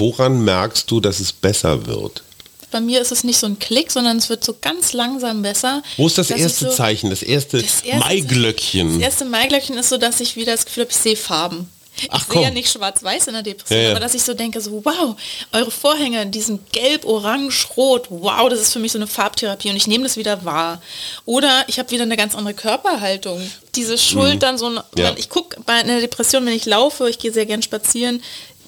[0.00, 2.24] woran merkst du, dass es besser wird?
[2.72, 5.82] Bei mir ist es nicht so ein Klick, sondern es wird so ganz langsam besser.
[5.96, 8.94] Wo ist das erste so, Zeichen, das erste, Das erste- Maiglöckchen?
[8.94, 11.68] Das erste Maiglöckchen ist so, dass ich wieder das Gefühl habe, ich sehe Farben.
[12.08, 13.90] Ach, ich sehe ja nicht schwarz-weiß in der Depression, Ja, ja.
[13.90, 15.16] aber dass ich so denke, so wow,
[15.52, 19.68] eure Vorhänge, in diesem gelb, orange, rot, wow, das ist für mich so eine Farbtherapie
[19.68, 20.80] und ich nehme das wieder wahr.
[21.26, 23.42] Oder ich habe wieder eine ganz andere Körperhaltung.
[23.74, 24.80] Diese Schultern, so ein, Mhm.
[24.96, 25.12] Ja.
[25.16, 28.22] ich gucke bei einer Depression, wenn ich laufe, ich gehe sehr gern spazieren,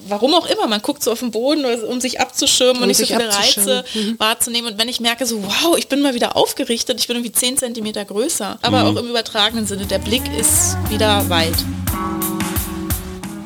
[0.07, 2.97] warum auch immer, man guckt so auf den Boden, um sich abzuschirmen und Um nicht
[2.97, 3.29] so sich viele.
[3.29, 3.83] Reize
[4.17, 4.71] wahrzunehmen.
[4.73, 7.57] Und wenn ich merke, so wow, ich bin mal wieder aufgerichtet, ich bin irgendwie 10
[7.57, 11.53] Zentimeter größer, aber auch im übertragenen Sinne, der Blick ist wieder weit.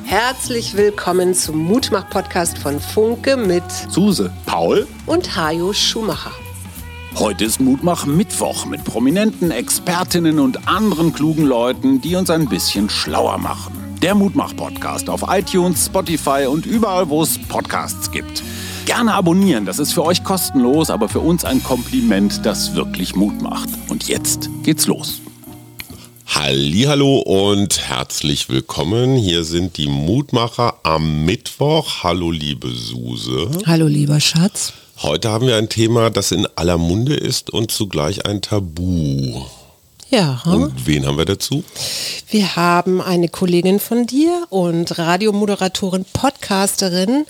[0.05, 4.87] Herzlich willkommen zum Mutmach-Podcast von Funke mit Suse, Paul.
[5.05, 6.31] und Hajo Schumacher.
[7.15, 12.89] Heute ist Mutmach Mittwoch mit prominenten Expertinnen und anderen klugen Leuten, die uns ein bisschen
[12.89, 13.86] schlauer machen.
[14.01, 18.43] Der Mutmach-Podcast auf iTunes, Spotify und überall, wo es Podcasts gibt.
[18.85, 23.41] Gerne abonnieren, das ist für euch kostenlos, aber für uns ein Kompliment, das wirklich Mut
[23.41, 23.69] macht.
[23.89, 25.19] Und jetzt geht's los.
[26.27, 29.15] Hallo und herzlich willkommen.
[29.15, 32.03] Hier sind die Mutmacher am Mittwoch.
[32.03, 33.49] Hallo liebe Suse.
[33.65, 34.73] Hallo lieber Schatz.
[35.01, 39.45] Heute haben wir ein Thema, das in aller Munde ist und zugleich ein Tabu.
[40.09, 41.63] Ja, Und wen haben wir dazu?
[42.29, 47.25] wir haben eine Kollegin von dir und Radiomoderatorin, Podcasterin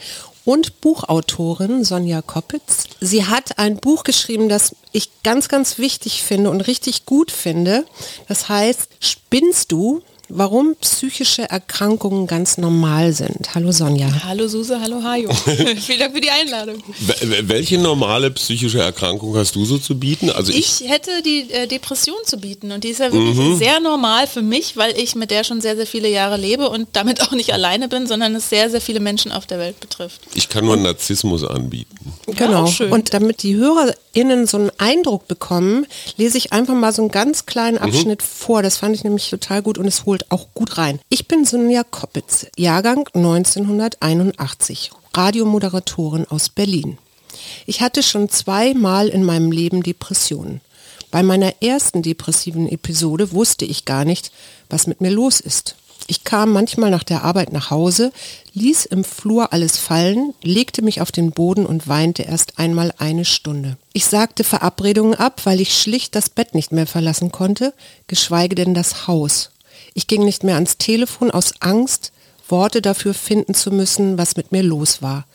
[0.46, 2.84] und Buchautorin Sonja Koppitz.
[3.02, 7.86] Sie hat ein Buch geschrieben, das ich ganz, ganz wichtig finde und richtig gut finde.
[8.28, 10.02] Das heißt, Spinnst du?
[10.30, 13.56] Warum psychische Erkrankungen ganz normal sind.
[13.56, 14.08] Hallo Sonja.
[14.26, 15.34] Hallo Suse, hallo Hajo.
[15.80, 16.84] Vielen Dank für die Einladung.
[17.06, 20.30] Wel- Welche normale psychische Erkrankung hast du so zu bieten?
[20.30, 23.80] Also ich, Ich hätte die äh, Depression zu bieten und die ist ja wirklich sehr
[23.80, 27.22] normal für mich, weil ich mit der schon sehr, sehr viele Jahre lebe und damit
[27.22, 30.20] auch nicht alleine bin, sondern es sehr, sehr viele Menschen auf der Welt betrifft.
[30.36, 31.96] ich kann nur Narzissmus anbieten.
[32.26, 32.68] Genau.
[32.68, 32.92] schön.
[32.92, 35.86] Und damit die HörerInnen so einen Eindruck bekommen,
[36.18, 38.62] lese ich einfach mal so einen ganz kleinen Abschnitt vor.
[38.62, 41.00] Das fand ich nämlich total gut und es holt auch gut rein.
[41.10, 46.98] Ich bin Sonja Koppitz, Jahrgang 1981, Radiomoderatorin aus Berlin.
[47.66, 50.62] Ich hatte schon zweimal in meinem Leben Depressionen.
[51.12, 54.32] Bei meiner ersten depressiven Episode wusste ich gar nicht,
[54.70, 55.76] was mit mir los ist.
[56.10, 58.14] Ich kam manchmal nach der Arbeit nach Hause,
[58.54, 63.26] ließ im Flur alles fallen, legte mich auf den Boden und weinte erst einmal eine
[63.26, 63.78] Stunde.
[63.92, 67.74] Ich sagte Verabredungen ab, weil ich schlicht das Bett nicht mehr verlassen konnte,
[68.08, 69.50] geschweige denn das Haus.
[69.98, 72.12] Ich ging nicht mehr ans Telefon aus Angst,
[72.48, 75.26] Worte dafür finden zu müssen, was mit mir los war.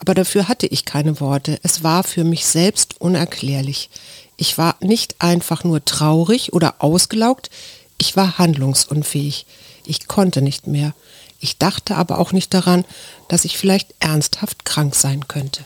[0.00, 1.60] Aber dafür hatte ich keine Worte.
[1.62, 3.88] Es war für mich selbst unerklärlich.
[4.36, 7.50] Ich war nicht einfach nur traurig oder ausgelaugt,
[7.98, 9.46] ich war handlungsunfähig.
[9.86, 10.92] Ich konnte nicht mehr.
[11.38, 12.84] Ich dachte aber auch nicht daran,
[13.28, 15.64] dass ich vielleicht ernsthaft krank sein könnte.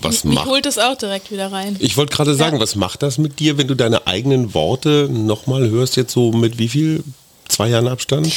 [0.00, 1.74] Was Mich macht holt es auch direkt wieder rein.
[1.80, 5.68] Ich wollte gerade sagen, was macht das mit dir, wenn du deine eigenen Worte nochmal
[5.68, 7.02] hörst, jetzt so mit wie viel?
[7.48, 8.30] Zwei Jahren Abstand?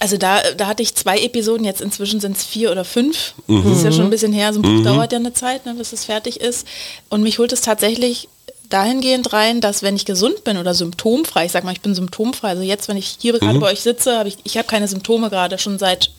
[0.00, 3.34] Also da, da hatte ich zwei Episoden, jetzt inzwischen sind es vier oder fünf.
[3.48, 5.74] Das ist ja schon ein bisschen her, so ein Buch dauert ja eine Zeit, ne,
[5.74, 6.66] bis es fertig ist.
[7.08, 8.28] Und mich holt es tatsächlich
[8.68, 12.48] dahingehend rein, dass wenn ich gesund bin oder symptomfrei, ich sag mal, ich bin symptomfrei,
[12.50, 15.30] also jetzt, wenn ich hier gerade bei euch sitze, habe ich, ich habe keine Symptome
[15.30, 16.10] gerade schon seit,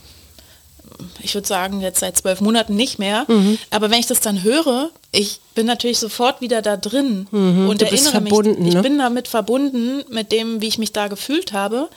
[1.22, 3.26] ich würde sagen, jetzt seit zwölf Monaten nicht mehr.
[3.70, 7.86] Aber wenn ich das dann höre, ich bin natürlich sofort wieder da drin und Du
[7.86, 8.82] bist erinnere verbunden, mich, ich ne?
[8.84, 11.90] bin damit verbunden, mit dem, wie ich mich da gefühlt habe.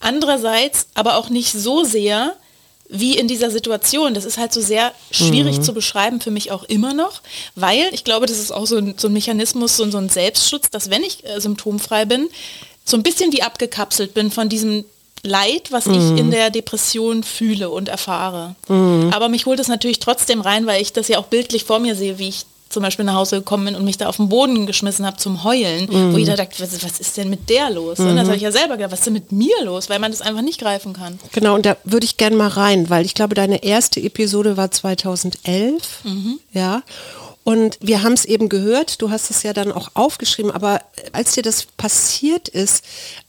[0.00, 2.34] Andererseits aber auch nicht so sehr
[2.88, 4.12] wie in dieser Situation.
[4.14, 5.62] Das ist halt so sehr schwierig Mhm.
[5.62, 7.22] zu beschreiben für mich auch immer noch,
[7.54, 10.08] weil ich glaube, das ist auch so ein, so ein Mechanismus, so, ein- so ein
[10.10, 12.28] Selbstschutz, dass wenn ich äh, symptomfrei bin,
[12.84, 14.84] so ein bisschen wie abgekapselt bin von diesem
[15.24, 16.18] Leid, was ich Mhm.
[16.18, 18.56] in der Depression fühle und erfahre.
[18.68, 21.94] Aber mich holt es natürlich trotzdem rein, weil ich das ja auch bildlich vor mir
[21.94, 24.66] sehe, wie ich zum Beispiel nach Hause gekommen bin und mich da auf den Boden
[24.66, 27.98] geschmissen habe zum Heulen, wo jeder dachte, was, was ist denn mit der los?
[28.00, 29.88] Und das habe ich ja selber gedacht, was ist denn mit mir los?
[29.90, 31.18] Weil man das einfach nicht greifen kann.
[31.32, 34.70] Genau, und da würde ich gerne mal rein, weil ich glaube, deine erste Episode war
[34.70, 36.00] 2011.
[36.52, 36.82] Ja.
[37.44, 40.80] Und wir haben es eben gehört, du hast es ja dann auch aufgeschrieben, aber
[41.12, 42.84] als dir das passiert ist,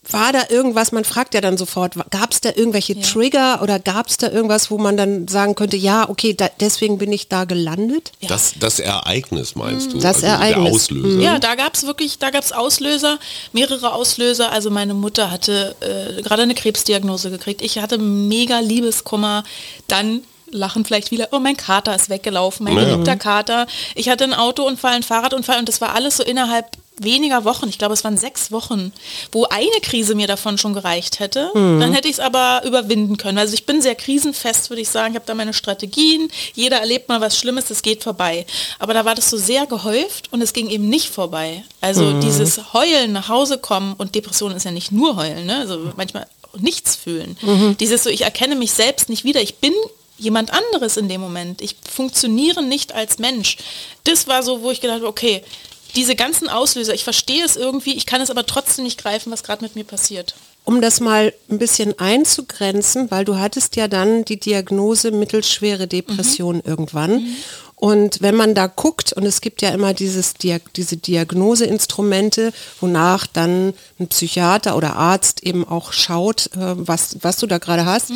[0.09, 4.07] war da irgendwas, man fragt ja dann sofort, gab es da irgendwelche Trigger oder gab
[4.07, 7.45] es da irgendwas, wo man dann sagen könnte, ja, okay, da, deswegen bin ich da
[7.45, 8.11] gelandet?
[8.27, 9.97] Das, das Ereignis meinst du?
[9.97, 10.63] Das also Ereignis.
[10.63, 11.21] Der Auslöser.
[11.21, 13.17] Ja, da gab es wirklich, da gab es Auslöser,
[13.53, 14.51] mehrere Auslöser.
[14.51, 17.61] Also meine Mutter hatte äh, gerade eine Krebsdiagnose gekriegt.
[17.61, 19.43] Ich hatte mega Liebeskummer.
[19.87, 20.21] Dann
[20.53, 22.83] lachen vielleicht viele, oh mein Kater ist weggelaufen, mein Ja.
[22.85, 23.67] geliebter Kater.
[23.95, 26.67] Ich hatte einen Autounfall, einen Fahrradunfall und das war alles so innerhalb
[26.99, 28.91] weniger Wochen, ich glaube es waren sechs Wochen,
[29.31, 31.49] wo eine Krise mir davon schon gereicht hätte.
[31.55, 33.39] Dann hätte ich es aber überwinden können.
[33.39, 35.13] Also ich bin sehr krisenfest, würde ich sagen.
[35.13, 36.29] Ich habe da meine Strategien.
[36.53, 38.45] Jeder erlebt mal was Schlimmes, es geht vorbei.
[38.77, 41.63] Aber da war das so sehr gehäuft und es ging eben nicht vorbei.
[41.81, 45.57] Also dieses Heulen nach Hause kommen und Depression ist ja nicht nur Heulen, ne?
[45.57, 46.27] also manchmal
[46.59, 47.35] nichts fühlen.
[47.79, 49.41] Dieses so, ich erkenne mich selbst nicht wieder.
[49.41, 49.73] Ich bin
[50.17, 51.61] jemand anderes in dem Moment.
[51.61, 53.57] Ich funktioniere nicht als Mensch.
[54.03, 55.43] Das war so, wo ich gedacht habe, okay,
[55.95, 59.43] diese ganzen Auslöser, ich verstehe es irgendwie, ich kann es aber trotzdem nicht greifen, was
[59.43, 60.35] gerade mit mir passiert.
[60.65, 66.61] Um das mal ein bisschen einzugrenzen, weil du hattest ja dann die Diagnose mittelschwere Depression
[66.65, 67.35] irgendwann.
[67.83, 73.73] Und wenn man da guckt, und es gibt ja immer dieses, diese Diagnoseinstrumente, wonach dann
[73.99, 78.13] ein Psychiater oder Arzt eben auch schaut, äh, was, was du da gerade hast,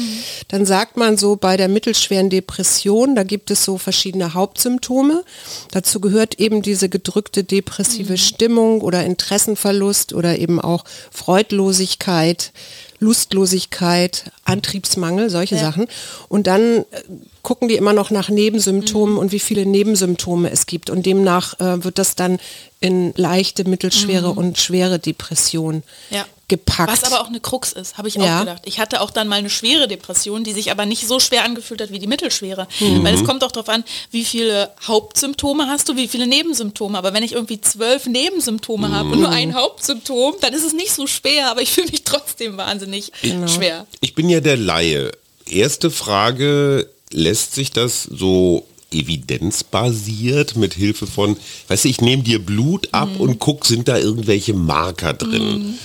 [0.48, 5.26] dann sagt man so bei der mittelschweren Depression, da gibt es so verschiedene Hauptsymptome.
[5.72, 12.54] Dazu gehört eben diese gedrückte depressive Stimmung oder Interessenverlust oder eben auch Freudlosigkeit,
[13.00, 15.62] Lustlosigkeit, Antriebsmangel, solche Ja.
[15.62, 15.88] Sachen.
[16.30, 16.86] Und dann äh,
[17.48, 19.20] gucken die immer noch nach Nebensymptomen Mhm.
[19.22, 20.90] und wie viele Nebensymptome es gibt.
[20.90, 22.40] Und demnach äh, wird das dann
[22.82, 25.84] in leichte, mittelschwere und schwere Depression Mhm.
[26.10, 26.26] Ja.
[26.50, 26.92] gepackt.
[26.92, 28.36] Was aber auch eine Krux ist, habe ich Ja.
[28.36, 28.64] auch gedacht.
[28.66, 31.80] Ich hatte auch dann mal eine schwere Depression, die sich aber nicht so schwer angefühlt
[31.82, 32.68] hat wie die mittelschwere.
[32.82, 33.06] Mhm.
[33.06, 36.98] Weil es kommt auch darauf an, wie viele Hauptsymptome hast du, wie viele Nebensymptome.
[36.98, 40.92] Aber wenn ich irgendwie zwölf Nebensymptome habe und nur ein Hauptsymptom, dann ist es nicht
[40.92, 43.48] so schwer, aber ich fühle mich trotzdem wahnsinnig Genau.
[43.48, 43.88] schwer.
[44.02, 45.12] Ich bin ja der Laie.
[45.50, 51.38] Erste Frage, lässt sich das so evidenzbasiert mit Hilfe von,
[51.68, 53.22] weißt du, ich nehme dir Blut ab Mhm.
[53.22, 55.78] und guck, sind da irgendwelche Marker drin?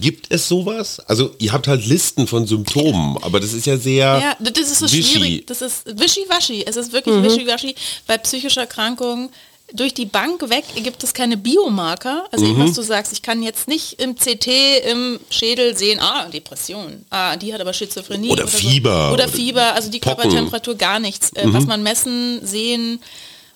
[0.00, 1.00] Gibt es sowas?
[1.00, 4.78] Also ihr habt halt Listen von Symptomen, aber das ist ja sehr Ja, das ist
[4.80, 5.02] so wischi.
[5.02, 5.46] schwierig.
[5.46, 6.64] Das ist wischiwaschi.
[6.66, 7.74] Es ist wirklich wischiwaschi.
[8.06, 9.30] Bei psychischer Erkrankung
[9.74, 12.24] durch die Bank weg gibt es keine Biomarker.
[12.32, 12.64] Also Mhm.
[12.64, 17.36] was du sagst, ich kann jetzt nicht im CT im Schädel sehen, ah, Depression, ah,
[17.36, 18.30] die hat aber Schizophrenie.
[18.30, 18.56] Oder so.
[18.56, 20.16] Fieber Oder oder Fieber, also die Pocken.
[20.16, 20.22] Mhm.
[20.22, 21.32] Körpertemperatur, gar nichts.
[21.34, 23.00] Äh, Was man messen, sehen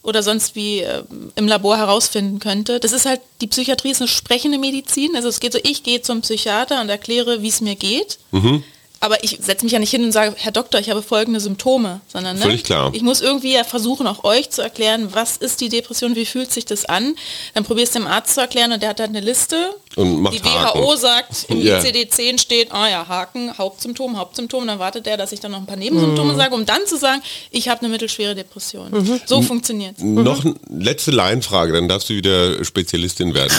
[0.02, 1.02] oder sonst wie äh,
[1.36, 2.80] im Labor herausfinden könnte.
[2.80, 5.14] Das ist halt, die Psychiatrie ist eine sprechende Medizin.
[5.16, 8.18] Also es geht so, ich gehe zum Psychiater und erkläre, wie es mir geht.
[8.32, 8.64] Mhm.
[9.02, 12.00] Aber ich setze mich ja nicht hin und sage, Herr Doktor, ich habe folgende Symptome,
[12.06, 12.90] sondern ne, Völlig klar.
[12.94, 16.52] ich muss irgendwie ja versuchen, auch euch zu erklären, was ist die Depression, wie fühlt
[16.52, 17.16] sich das an.
[17.54, 19.56] Dann probier es dem Arzt zu erklären und der hat dann eine Liste.
[19.96, 20.98] Und macht die WHO Haken.
[21.00, 21.80] sagt, im Ja.
[21.80, 24.68] ICD-10 steht, ah ja, Haken, Hauptsymptom, Hauptsymptom.
[24.68, 27.22] Dann wartet der, dass ich dann noch ein paar Nebensymptome sage, um dann zu sagen,
[27.50, 29.20] ich habe eine mittelschwere Depression.
[29.26, 33.52] So funktioniert Noch eine letzte Laienfrage, dann darfst du wieder Spezialistin werden.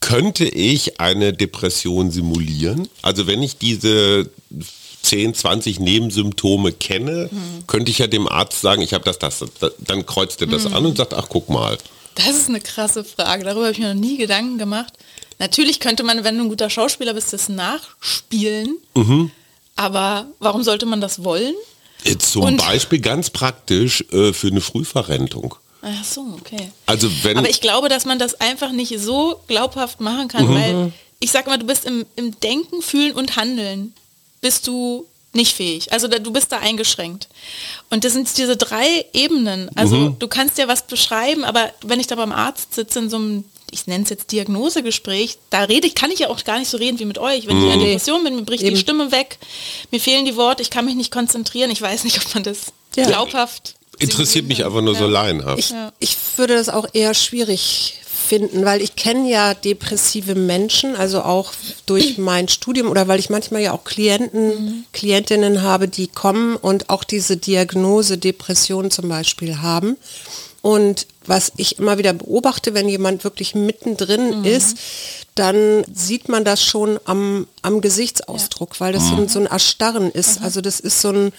[0.00, 2.88] Könnte ich eine Depression simulieren?
[3.02, 4.30] Also wenn ich diese
[5.02, 7.30] 10, 20 Nebensymptome kenne,
[7.66, 10.66] könnte ich ja dem Arzt sagen, ich habe das, das, das, dann kreuzt er das
[10.66, 11.78] an und sagt, ach guck mal.
[12.14, 13.44] Das ist eine krasse Frage.
[13.44, 14.92] Darüber habe ich mir noch nie Gedanken gemacht.
[15.38, 18.76] Natürlich könnte man, wenn du ein guter Schauspieler bist, das nachspielen.
[19.76, 21.54] Aber warum sollte man das wollen?
[22.18, 25.54] Zum Und- Beispiel ganz praktisch äh, für eine Frühverrentung.
[25.82, 26.70] Ach so, okay.
[26.84, 30.92] Also wenn Aber ich glaube, dass man das einfach nicht so glaubhaft machen kann, weil
[31.20, 33.94] ich sage immer, du bist im, im Denken, Fühlen und Handeln
[34.40, 35.92] bist du nicht fähig.
[35.92, 37.28] Also da, du bist da eingeschränkt.
[37.88, 39.70] Und das sind diese drei Ebenen.
[39.76, 43.16] Also du kannst ja was beschreiben, aber wenn ich da beim Arzt sitze in so
[43.16, 46.68] einem, ich nenne es jetzt Diagnosegespräch, da rede ich, kann ich ja auch gar nicht
[46.70, 47.46] so reden wie mit euch.
[47.46, 49.38] Wenn ich in einer Depression bin, mir bricht die Stimme weg,
[49.92, 51.70] mir fehlen die Worte, ich kann mich nicht konzentrieren.
[51.70, 52.58] Ich weiß nicht, ob man das
[52.96, 53.06] Ja.
[53.06, 55.58] glaubhaft interessiert mich einfach nur so laienhaft.
[55.58, 57.99] Ich, ich würde das auch eher schwierig
[58.30, 61.52] finden, weil ich kenne ja depressive Menschen, also auch
[61.86, 66.90] durch mein Studium oder weil ich manchmal ja auch Klienten, Klientinnen habe, die kommen und
[66.90, 69.96] auch diese Diagnose Depression zum Beispiel haben.
[70.62, 74.76] Und was ich immer wieder beobachte, wenn jemand wirklich mittendrin ist,
[75.34, 80.10] dann sieht man das schon am, am Gesichtsausdruck, weil das so, ein, so ein Erstarren
[80.10, 80.40] ist.
[80.42, 81.32] Also das ist so ein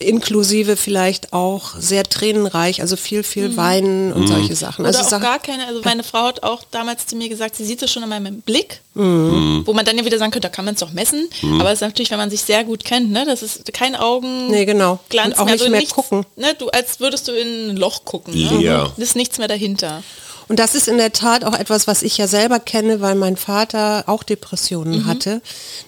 [0.00, 4.84] inklusive vielleicht auch sehr tränenreich, also viel, viel Weinen und solche Sachen.
[4.84, 7.64] Oder Also auch gar keine, also meine Frau hat auch damals zu mir gesagt, sie
[7.64, 9.62] sieht es schon an meinem Blick, Mhm.
[9.64, 11.74] wo man dann ja wieder sagen könnte, da kann man es doch messen, aber es
[11.78, 15.00] ist natürlich, wenn man sich sehr gut kennt, ne, das ist kein Augen Nee, genau.
[15.08, 16.26] Glanz Und auch mehr, nicht also mehr nichts, gucken.
[16.36, 18.34] Ne, du, als würdest du in ein Loch gucken.
[18.34, 18.92] Ne?
[18.96, 20.02] Da ist nichts mehr dahinter.
[20.48, 23.36] Und das ist in der Tat auch etwas, was ich ja selber kenne, weil mein
[23.36, 25.06] Vater auch Depressionen Mhm.
[25.06, 25.42] hatte,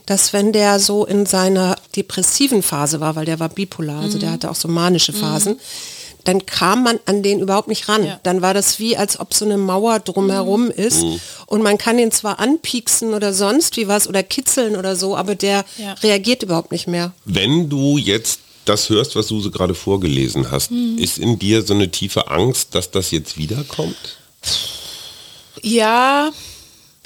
[0.07, 4.21] dass wenn der so in seiner depressiven Phase war, weil der war bipolar, also Mhm.
[4.21, 5.59] der hatte auch so manische Phasen,
[6.25, 8.05] dann kam man an den überhaupt nicht ran.
[8.05, 8.15] Ja.
[8.15, 8.19] Mhm.
[8.25, 11.05] Dann war das wie, als ob so eine Mauer drumherum ist.
[11.47, 15.35] Und man kann ihn zwar anpieksen oder sonst wie was oder kitzeln oder so, aber
[15.37, 15.93] der Ja.
[16.03, 17.13] reagiert überhaupt nicht mehr.
[17.25, 20.99] Wenn du jetzt das hörst, was Suse gerade vorgelesen hast, Mhm.
[20.99, 23.95] ist in dir so eine tiefe Angst, dass das jetzt wiederkommt?
[25.63, 26.31] Ja,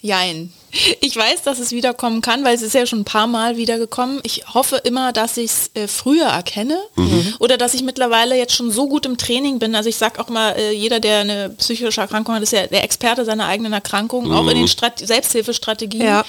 [0.02, 0.52] jein.
[1.00, 4.20] Ich weiß, dass es wiederkommen kann, weil es ist ja schon ein paar Mal wiedergekommen.
[4.22, 7.34] Ich hoffe immer, dass ich es äh, früher erkenne mhm.
[7.40, 9.74] oder dass ich mittlerweile jetzt schon so gut im Training bin.
[9.74, 12.84] Also ich sage auch mal, äh, jeder, der eine psychische Erkrankung hat, ist ja der
[12.84, 14.32] Experte seiner eigenen Erkrankung, mhm.
[14.32, 16.04] auch in den Strat Selbsthilfestrategien.
[16.04, 16.24] Ja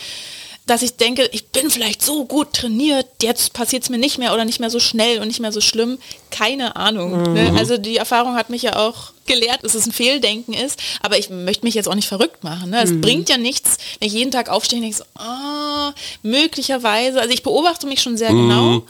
[0.67, 4.33] dass ich denke, ich bin vielleicht so gut trainiert, jetzt passiert es mir nicht mehr
[4.33, 5.97] oder nicht mehr so schnell und nicht mehr so schlimm.
[6.29, 7.29] Keine Ahnung.
[7.29, 7.33] Mhm.
[7.33, 7.53] Ne?
[7.57, 11.29] Also die Erfahrung hat mich ja auch gelehrt, dass es ein Fehldenken ist, aber ich
[11.29, 12.69] möchte mich jetzt auch nicht verrückt machen.
[12.69, 12.81] Ne?
[12.83, 13.01] Es mhm.
[13.01, 17.43] bringt ja nichts, wenn ich jeden Tag aufstehe und denke so, ah, möglicherweise, also ich
[17.43, 18.49] beobachte mich schon sehr mhm.
[18.49, 18.83] genau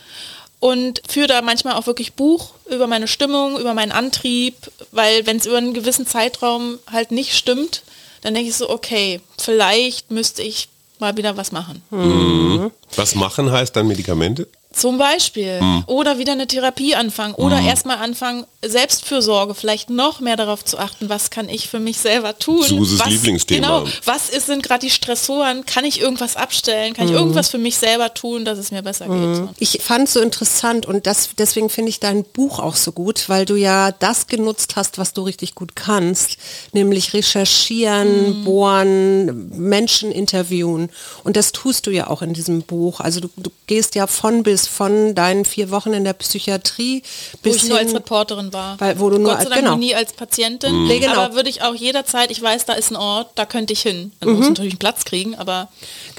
[0.59, 4.55] und führe da manchmal auch wirklich Buch über meine Stimmung, über meinen Antrieb,
[4.91, 7.81] weil wenn es über einen gewissen Zeitraum halt nicht stimmt,
[8.21, 10.67] dann denke ich so, okay, vielleicht müsste ich
[11.01, 11.81] mal wieder was machen.
[11.89, 12.71] Mhm.
[12.95, 14.47] Was machen heißt dann Medikamente?
[14.73, 15.59] Zum Beispiel.
[15.59, 15.83] Hm.
[15.87, 17.33] Oder wieder eine Therapie anfangen.
[17.35, 17.67] Oder hm.
[17.67, 22.37] erstmal anfangen, Selbstfürsorge, vielleicht noch mehr darauf zu achten, was kann ich für mich selber
[22.37, 22.63] tun.
[22.63, 23.79] Suses was, Lieblingsthema.
[23.79, 25.65] Genau, was ist, sind gerade die Stressoren?
[25.65, 26.93] Kann ich irgendwas abstellen?
[26.93, 27.13] Kann hm.
[27.13, 29.15] ich irgendwas für mich selber tun, dass es mir besser geht?
[29.15, 29.49] Hm.
[29.57, 33.27] Ich fand es so interessant und das, deswegen finde ich dein Buch auch so gut,
[33.27, 36.37] weil du ja das genutzt hast, was du richtig gut kannst,
[36.71, 38.43] nämlich recherchieren, hm.
[38.45, 40.89] bohren, Menschen interviewen.
[41.23, 43.01] Und das tust du ja auch in diesem Buch.
[43.01, 47.03] Also du, du gehst ja von bis bist von deinen vier Wochen in der Psychiatrie
[47.41, 48.79] bis wo ich nur als Reporterin war.
[48.79, 49.75] Weil, wo du Gott nur sei Dank genau.
[49.77, 50.83] nie als Patientin.
[50.83, 50.89] Mhm.
[50.89, 51.13] genau.
[51.13, 54.11] Aber würde ich auch jederzeit, ich weiß, da ist ein Ort, da könnte ich hin.
[54.19, 54.37] Man mhm.
[54.37, 55.69] muss natürlich einen Platz kriegen, aber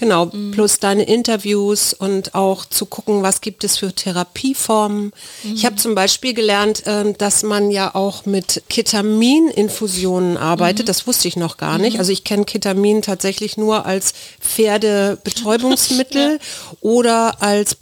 [0.02, 0.50] Genau, mhm.
[0.50, 5.12] plus deine Interviews und auch zu gucken, was gibt es für Therapieformen.
[5.44, 5.54] Mhm.
[5.54, 10.86] Ich habe zum Beispiel gelernt, äh, dass man ja auch mit Ketamininfusionen arbeitet.
[10.86, 10.86] Mhm.
[10.86, 11.94] Das wusste ich noch gar nicht.
[11.94, 12.00] Mhm.
[12.00, 16.76] Also ich kenne Ketamin tatsächlich nur als Pferdebetäubungsmittel ja.
[16.80, 17.76] oder als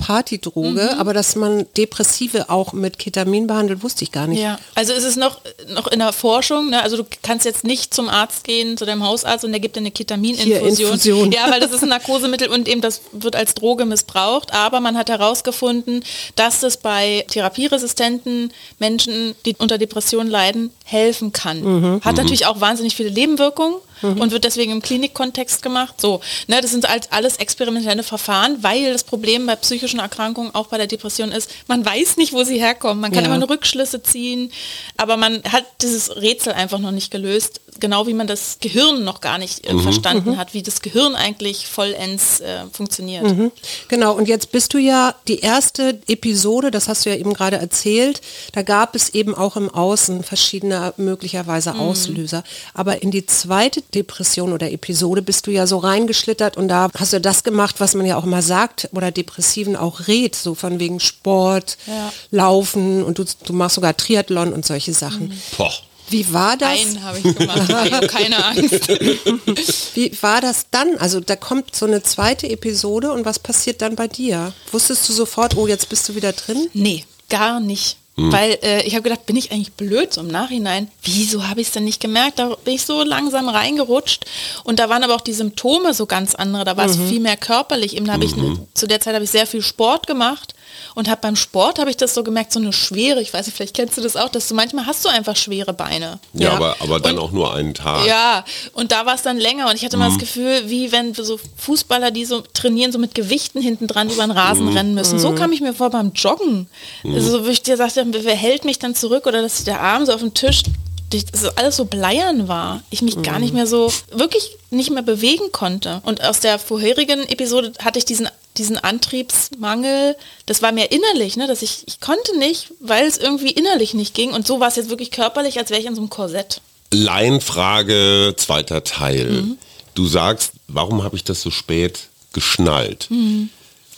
[0.50, 1.00] Partydroge, mhm.
[1.00, 4.40] aber dass man Depressive auch mit Ketamin behandelt, wusste ich gar nicht.
[4.40, 6.82] Ja, also ist es noch, noch in der Forschung, ne?
[6.82, 9.80] also du kannst jetzt nicht zum Arzt gehen, zu deinem Hausarzt und der gibt dir
[9.80, 11.32] eine Ketamininfusion.
[11.32, 14.52] Ja, weil das ist ein Narkosemittel und eben das wird als Droge missbraucht.
[14.52, 16.04] Aber man hat herausgefunden,
[16.36, 21.62] dass es bei therapieresistenten Menschen, die unter Depressionen leiden, helfen kann.
[21.62, 22.00] Mhm.
[22.02, 22.22] Hat mhm.
[22.22, 24.20] natürlich auch wahnsinnig viele Nebenwirkungen mhm.
[24.20, 26.00] und wird deswegen im Klinikkontext gemacht.
[26.00, 30.68] So, ne, das sind halt alles experimentelle Verfahren, weil das Problem bei psychischen Erkrankungen, auch
[30.68, 33.00] bei der Depression ist, man weiß nicht, wo sie herkommen.
[33.00, 33.30] Man kann ja.
[33.30, 34.52] immer nur Rückschlüsse ziehen,
[34.96, 39.20] aber man hat dieses Rätsel einfach noch nicht gelöst, genau wie man das Gehirn noch
[39.20, 39.80] gar nicht äh, mhm.
[39.80, 40.36] verstanden mhm.
[40.36, 43.24] hat, wie das Gehirn eigentlich vollends äh, funktioniert.
[43.24, 43.52] Mhm.
[43.88, 47.56] Genau, und jetzt bist du ja die erste Episode, das hast du ja eben gerade
[47.56, 48.20] erzählt,
[48.52, 51.80] da gab es eben auch im Außen verschiedene möglicherweise mhm.
[51.80, 52.44] Auslöser.
[52.74, 57.12] Aber in die zweite Depression oder Episode bist du ja so reingeschlittert und da hast
[57.12, 60.80] du das gemacht, was man ja auch mal sagt oder Depressiven auch rät, so von
[60.80, 62.12] wegen Sport, ja.
[62.30, 65.28] Laufen und du, du machst sogar Triathlon und solche Sachen.
[65.28, 65.40] Mhm.
[65.56, 65.72] Boah.
[66.10, 66.80] Wie war das?
[66.80, 67.62] Einen habe ich gemacht.
[67.86, 68.88] ich habe keine Angst.
[69.94, 70.96] Wie war das dann?
[70.98, 74.52] Also da kommt so eine zweite Episode und was passiert dann bei dir?
[74.72, 76.68] Wusstest du sofort, oh, jetzt bist du wieder drin?
[76.74, 77.96] Nee, gar nicht.
[78.16, 78.32] Hm.
[78.32, 80.90] Weil äh, ich habe gedacht, bin ich eigentlich blöd so im Nachhinein?
[81.04, 82.40] Wieso habe ich es denn nicht gemerkt?
[82.40, 84.26] Da bin ich so langsam reingerutscht
[84.64, 86.64] und da waren aber auch die Symptome so ganz andere.
[86.64, 87.08] Da war es mhm.
[87.08, 87.96] viel mehr körperlich.
[87.96, 88.66] Eben habe ich mhm.
[88.74, 90.54] zu der Zeit habe ich sehr viel Sport gemacht
[90.94, 93.56] und habe beim Sport habe ich das so gemerkt, so eine schwere, ich weiß nicht,
[93.56, 96.18] vielleicht kennst du das auch, dass du manchmal hast du einfach schwere Beine.
[96.32, 96.54] Ja, ja.
[96.54, 98.06] aber, aber dann und, auch nur einen Tag.
[98.06, 100.02] Ja, und da war es dann länger und ich hatte mhm.
[100.02, 100.18] mal das.
[100.20, 104.32] Gefühl, wie wenn so Fußballer, die so trainieren, so mit Gewichten hinten dran über den
[104.32, 104.76] Rasen mhm.
[104.76, 105.18] rennen müssen.
[105.18, 105.36] So mhm.
[105.36, 106.68] kam ich mir vor beim Joggen.
[107.02, 107.14] Mhm.
[107.14, 110.12] Also wo ich dir sagte, wer hält mich dann zurück oder dass der Arm so
[110.12, 110.62] auf dem Tisch
[111.10, 115.50] das alles so bleiern war, ich mich gar nicht mehr so wirklich nicht mehr bewegen
[115.52, 116.00] konnte.
[116.04, 121.46] Und aus der vorherigen Episode hatte ich diesen diesen Antriebsmangel, das war mehr innerlich, ne,
[121.46, 124.32] dass ich, ich konnte nicht, weil es irgendwie innerlich nicht ging.
[124.32, 126.60] Und so war es jetzt wirklich körperlich, als wäre ich in so einem Korsett.
[126.92, 129.30] Laienfrage, zweiter Teil.
[129.30, 129.58] Mhm.
[129.94, 133.06] Du sagst, warum habe ich das so spät geschnallt?
[133.10, 133.50] Mhm.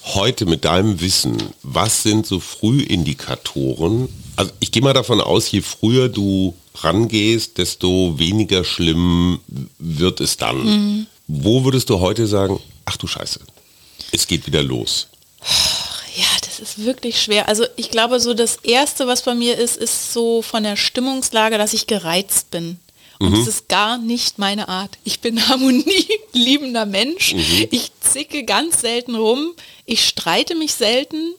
[0.04, 4.09] Heute mit deinem Wissen, was sind so Frühindikatoren?
[4.37, 9.41] Also ich gehe mal davon aus, je früher du rangehst, desto weniger schlimm
[9.79, 10.64] wird es dann.
[10.64, 11.07] Mhm.
[11.26, 13.41] Wo würdest du heute sagen, ach du Scheiße,
[14.12, 15.09] es geht wieder los?
[16.14, 17.49] Ja, das ist wirklich schwer.
[17.49, 21.57] Also ich glaube, so das Erste, was bei mir ist, ist so von der Stimmungslage,
[21.57, 22.79] dass ich gereizt bin.
[23.19, 23.49] Und es mhm.
[23.49, 24.99] ist gar nicht meine Art.
[25.05, 27.35] Ich bin harmonieliebender Mensch.
[27.35, 27.69] Mhm.
[27.71, 29.52] Ich zicke ganz selten rum.
[29.87, 31.35] Ich streite mich selten.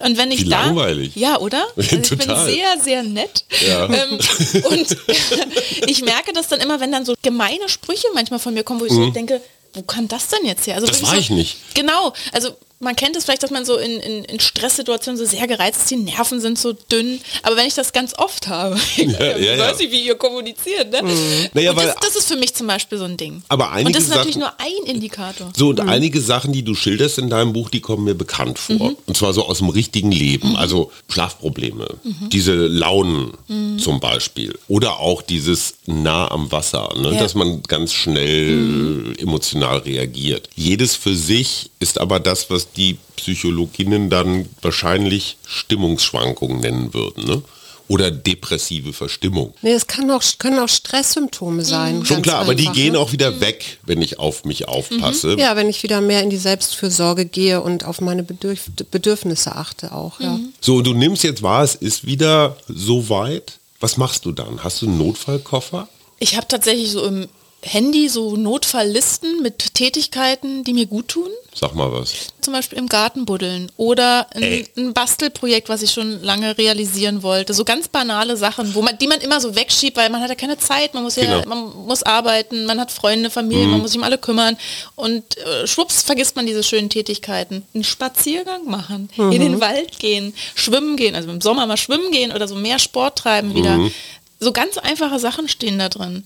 [0.00, 1.14] Und wenn ich Wie da, langweilig.
[1.14, 1.64] Ja, oder?
[1.76, 3.44] Also ich bin sehr, sehr nett.
[3.66, 3.84] Ja.
[3.84, 4.18] Ähm,
[4.64, 4.96] und
[5.86, 8.84] ich merke das dann immer, wenn dann so gemeine Sprüche manchmal von mir kommen, wo
[8.84, 9.04] ich mhm.
[9.06, 9.40] so denke,
[9.74, 10.74] wo kam das denn jetzt her?
[10.74, 11.56] Also das war ich nicht.
[11.74, 15.46] Genau, also man kennt es vielleicht, dass man so in, in, in Stresssituationen so sehr
[15.46, 17.20] gereizt ist, die Nerven sind so dünn.
[17.42, 20.90] Aber wenn ich das ganz oft habe, ich ja, ja, weiß nicht, wie ihr kommuniziert.
[20.90, 21.02] Ne?
[21.02, 21.48] Mhm.
[21.54, 23.42] Naja, das, weil- das ist für mich zum Beispiel so ein Ding.
[23.48, 25.50] Aber einige Und das ist natürlich Sachen- nur ein Indikator.
[25.56, 28.92] So, und einige Sachen, die du schilderst in deinem Buch, die kommen mir bekannt vor.
[29.06, 30.56] Und zwar so aus dem richtigen Leben.
[30.56, 31.86] Also Schlafprobleme,
[32.32, 33.32] diese Launen
[33.78, 34.58] zum Beispiel.
[34.68, 37.12] Oder auch dieses nah am Wasser, ne?
[37.14, 37.20] Ja.
[37.20, 40.48] dass man ganz schnell emotional reagiert.
[40.56, 47.24] Jedes für sich ist aber das, was die Psychologinnen dann wahrscheinlich Stimmungsschwankungen nennen würden.
[47.24, 47.42] Ne?
[47.88, 49.52] Oder depressive Verstimmung.
[49.60, 52.06] Nee, es kann auch, können auch Stresssymptome sein.
[52.06, 52.98] Schon ganz klar, aber die einfach, gehen ne?
[52.98, 55.36] auch wieder weg, wenn ich auf mich aufpasse.
[55.38, 59.92] Ja, wenn ich wieder mehr in die Selbstfürsorge gehe und auf meine Bedürf Bedürfnisse achte
[59.92, 60.20] auch.
[60.20, 60.38] Ja.
[60.60, 63.58] So, du nimmst jetzt wahr, es ist wieder so weit.
[63.80, 64.62] Was machst du dann?
[64.62, 65.88] Hast du einen Notfallkoffer?
[66.18, 67.28] Ich habe tatsächlich so im
[67.62, 71.28] Handy so Notfalllisten mit Tätigkeiten, die mir gut tun.
[71.54, 72.28] Sag mal was.
[72.40, 77.52] Zum Beispiel im Garten buddeln oder ein, ein Bastelprojekt, was ich schon lange realisieren wollte.
[77.52, 80.34] So ganz banale Sachen, wo man, die man immer so wegschiebt, weil man hat ja
[80.34, 81.46] keine Zeit, man muss ja, Genau.
[81.54, 84.56] man muss arbeiten, man hat Freunde, Familie, man muss sich um alle kümmern
[84.96, 87.64] und äh, schwupps vergisst man diese schönen Tätigkeiten.
[87.74, 92.32] Einen Spaziergang machen, in den Wald gehen, schwimmen gehen, also im Sommer mal schwimmen gehen
[92.32, 93.78] oder so mehr Sport treiben wieder.
[94.40, 96.24] So ganz einfache Sachen stehen da drin.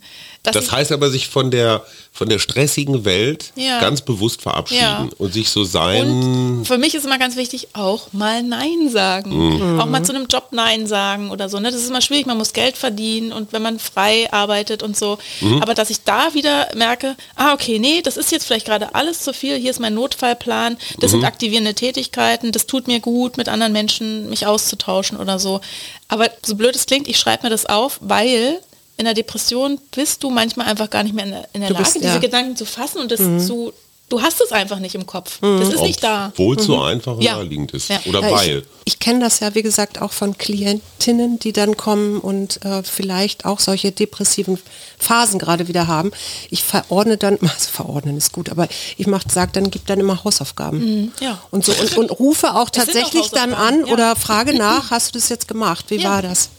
[0.54, 3.80] Das ich- heißt aber, sich von der, von der stressigen Welt Ja.
[3.80, 5.08] ganz bewusst verabschieden Ja.
[5.18, 6.08] und sich so sein.
[6.10, 9.78] Und für mich ist immer ganz wichtig, auch mal Nein sagen.
[9.80, 11.58] Auch mal zu einem Job Nein sagen oder so.
[11.58, 11.70] Ne?
[11.70, 15.18] Das ist immer schwierig, man muss Geld verdienen und wenn man frei arbeitet und so.
[15.60, 19.20] Aber dass ich da wieder merke, ah okay, nee, das ist jetzt vielleicht gerade alles
[19.20, 23.48] zu viel, hier ist mein Notfallplan, das sind aktivierende Tätigkeiten, das tut mir gut, mit
[23.48, 25.60] anderen Menschen mich auszutauschen oder so.
[26.08, 28.60] Aber so blöd es klingt, ich schreibe mir das auf, weil
[28.96, 31.82] in der Depression bist du manchmal einfach gar nicht mehr in der, in der Lage,
[31.84, 32.18] bist- diese ja.
[32.18, 33.72] Gedanken zu fassen und das zu,
[34.08, 35.38] du hast es einfach nicht im Kopf.
[35.40, 36.28] Das ist nicht da.
[36.28, 37.34] Obwohl es so einfach und Ja.
[37.36, 37.88] naheliegend ist.
[37.90, 38.00] Ja.
[38.06, 38.58] Oder Ja, weil.
[38.58, 42.82] Ich, ich kenne das ja, wie gesagt, auch von Klientinnen, die dann kommen und äh,
[42.84, 44.58] vielleicht auch solche depressiven
[44.96, 46.12] Phasen gerade wieder haben.
[46.50, 50.22] Ich verordne dann, also verordnen ist gut, aber ich mach, sag dann, gib dann immer
[50.24, 51.12] Hausaufgaben.
[51.20, 51.42] ja.
[51.50, 53.92] Und so und, und rufe auch sind auch tatsächlich dann an ja.
[53.92, 55.86] oder frage nach, hast du das jetzt gemacht?
[55.88, 56.10] Wie Ja.
[56.10, 56.50] war das?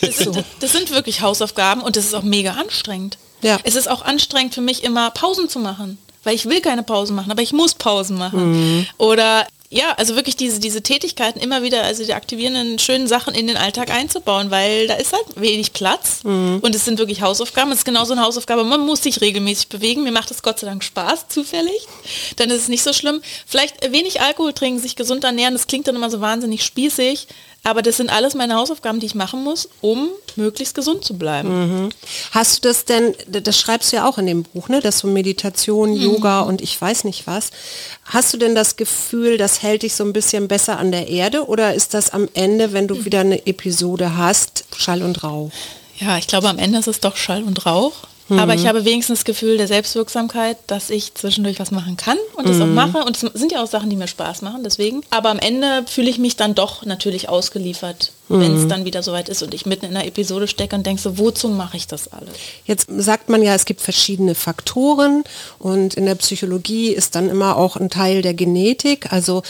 [0.00, 3.18] Das sind, das sind wirklich Hausaufgaben und das ist auch mega anstrengend.
[3.42, 3.58] Ja.
[3.64, 7.16] Es ist auch anstrengend für mich immer Pausen zu machen, weil ich will keine Pausen
[7.16, 8.86] machen, aber ich muss Pausen machen.
[8.98, 13.46] Oder ja, also wirklich diese, diese Tätigkeiten immer wieder, also die aktivierenden schönen Sachen in
[13.46, 17.70] den Alltag einzubauen, weil da ist halt wenig Platz und es sind wirklich Hausaufgaben.
[17.70, 20.02] Es ist genauso eine Hausaufgabe, man muss sich regelmäßig bewegen.
[20.02, 21.86] Mir macht es Gott sei Dank Spaß, zufällig.
[22.34, 23.22] Dann ist es nicht so schlimm.
[23.46, 27.28] Vielleicht wenig Alkohol trinken, sich gesund ernähren, das klingt dann immer so wahnsinnig spießig.
[27.62, 31.90] Aber das sind alles meine Hausaufgaben, die ich machen muss, um möglichst gesund zu bleiben.
[32.30, 35.08] Hast du das denn, das schreibst du ja auch in dem Buch, ne, dass so
[35.08, 37.50] Meditation, Yoga und ich weiß nicht was.
[38.04, 41.46] Hast du denn das Gefühl, das hält dich so ein bisschen besser an der Erde
[41.46, 45.50] oder ist das am Ende, wenn du wieder eine Episode hast, Schall und Rauch?
[45.98, 47.92] Ja, ich glaube, am Ende ist es doch Schall und Rauch.
[48.38, 52.48] Aber ich habe wenigstens das Gefühl der Selbstwirksamkeit, dass ich zwischendurch was machen kann und
[52.48, 53.04] das auch mache.
[53.04, 55.02] Und es sind ja auch Sachen, die mir Spaß machen, deswegen.
[55.10, 59.28] Aber am Ende fühle ich mich dann doch natürlich ausgeliefert, wenn es dann wieder soweit
[59.28, 62.12] ist und ich mitten in einer Episode stecke und denke so, wozu mache ich das
[62.12, 62.30] alles?
[62.64, 65.24] Jetzt sagt man ja, es gibt verschiedene Faktoren
[65.58, 69.12] und in der Psychologie ist dann immer auch ein Teil der Genetik.
[69.12, 69.42] Also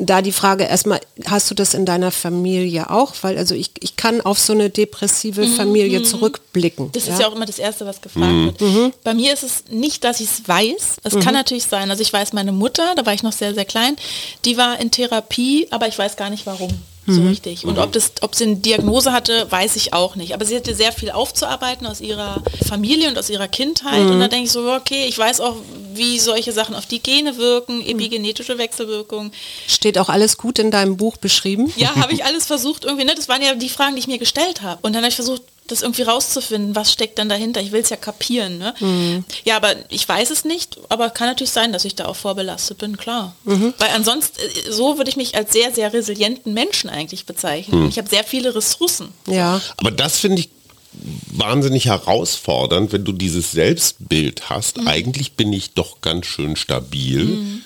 [0.00, 3.14] da die Frage erstmal, hast du das in deiner Familie auch?
[3.22, 6.86] Weil also ich, ich kann auf so eine depressive Familie zurückblicken.
[6.86, 8.92] Mhm, Das ist ja auch immer das Erste, was gefragt wird.
[9.04, 10.96] Bei mir ist es nicht, dass ich es weiß.
[11.04, 11.88] Es kann natürlich sein.
[11.90, 13.96] Also ich weiß, meine Mutter, da war ich noch sehr, sehr klein,
[14.44, 16.70] die war in Therapie, aber ich weiß gar nicht warum.
[17.06, 17.64] So richtig.
[17.64, 20.34] Und ob, das, ob sie eine Diagnose hatte, weiß ich auch nicht.
[20.34, 24.00] Aber sie hatte sehr viel aufzuarbeiten aus ihrer Familie und aus ihrer Kindheit.
[24.00, 25.56] Und da denke ich so, okay, ich weiß auch,
[25.94, 29.32] wie solche Sachen auf die Gene wirken, epigenetische Wechselwirkungen.
[29.66, 31.72] Steht auch alles gut in deinem Buch beschrieben?
[31.76, 33.14] Ja, habe ich alles versucht irgendwie, ne?
[33.14, 34.78] Das waren ja die Fragen, die ich mir gestellt habe.
[34.82, 37.60] Und dann habe ich versucht, das irgendwie rauszufinden, was steckt dann dahinter.
[37.60, 38.58] Ich will es ja kapieren.
[38.58, 39.24] Ne?
[39.44, 42.78] Ja, aber ich weiß es nicht, aber kann natürlich sein, dass ich da auch vorbelastet
[42.78, 43.34] bin, klar.
[43.44, 47.88] Weil ansonsten, äh, so würde ich mich als sehr, sehr resilienten Menschen eigentlich bezeichnen.
[47.88, 49.08] Ich habe sehr viele Ressourcen.
[49.26, 49.60] Ja.
[49.76, 50.50] Aber das finde ich
[50.92, 54.78] wahnsinnig herausfordernd, wenn du dieses Selbstbild hast.
[54.78, 54.88] Mhm.
[54.88, 57.62] Eigentlich bin ich doch ganz schön stabil.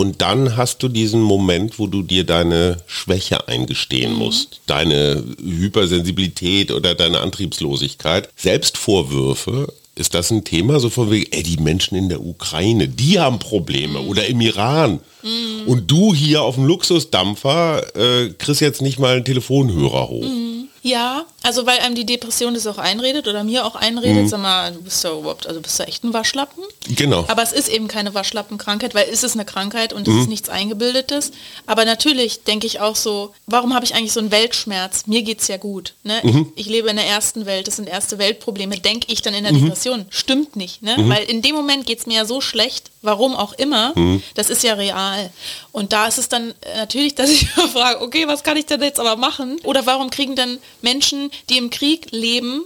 [0.00, 3.52] Und dann hast du diesen Moment, wo du dir deine Schwäche Mhm.
[3.52, 4.62] eingestehen musst.
[4.66, 8.30] Deine Hypersensibilität oder deine Antriebslosigkeit.
[8.34, 9.70] Selbstvorwürfe.
[9.96, 10.80] Ist das ein Thema?
[10.80, 14.00] So von wegen, ey, die Menschen in der Ukraine, die haben Probleme.
[14.00, 14.08] Mhm.
[14.08, 15.00] Oder im Iran.
[15.66, 20.24] Und du hier auf dem Luxusdampfer äh, kriegst jetzt nicht mal einen Telefonhörer hoch.
[20.82, 24.72] Ja, Also weil einem die Depression das auch einredet oder mir auch einredet, sag mal,
[24.72, 26.62] du bist ja überhaupt, also bist du echt ein Waschlappen.
[26.88, 27.24] Genau.
[27.28, 30.48] Aber es ist eben keine Waschlappenkrankheit, weil es ist eine Krankheit und es ist nichts
[30.48, 31.32] Eingebildetes.
[31.66, 35.06] Aber natürlich denke ich auch so, warum habe ich eigentlich so einen Weltschmerz?
[35.06, 35.94] Mir geht's ja gut.
[36.02, 36.20] Ne?
[36.54, 38.76] Ich, ich lebe in der ersten Welt, das sind erste Weltprobleme.
[38.78, 40.06] Denke ich dann in der Depression?
[40.10, 40.82] Stimmt nicht.
[40.82, 40.94] Ne?
[41.08, 43.94] Weil in dem Moment geht's mir ja so schlecht, warum auch immer,
[44.34, 45.30] das ist ja real.
[45.72, 49.00] Und da ist es dann natürlich, dass ich frage, okay, was kann ich denn jetzt
[49.00, 49.58] aber machen?
[49.64, 52.62] Oder warum kriegen dann Menschen, die im Krieg leben,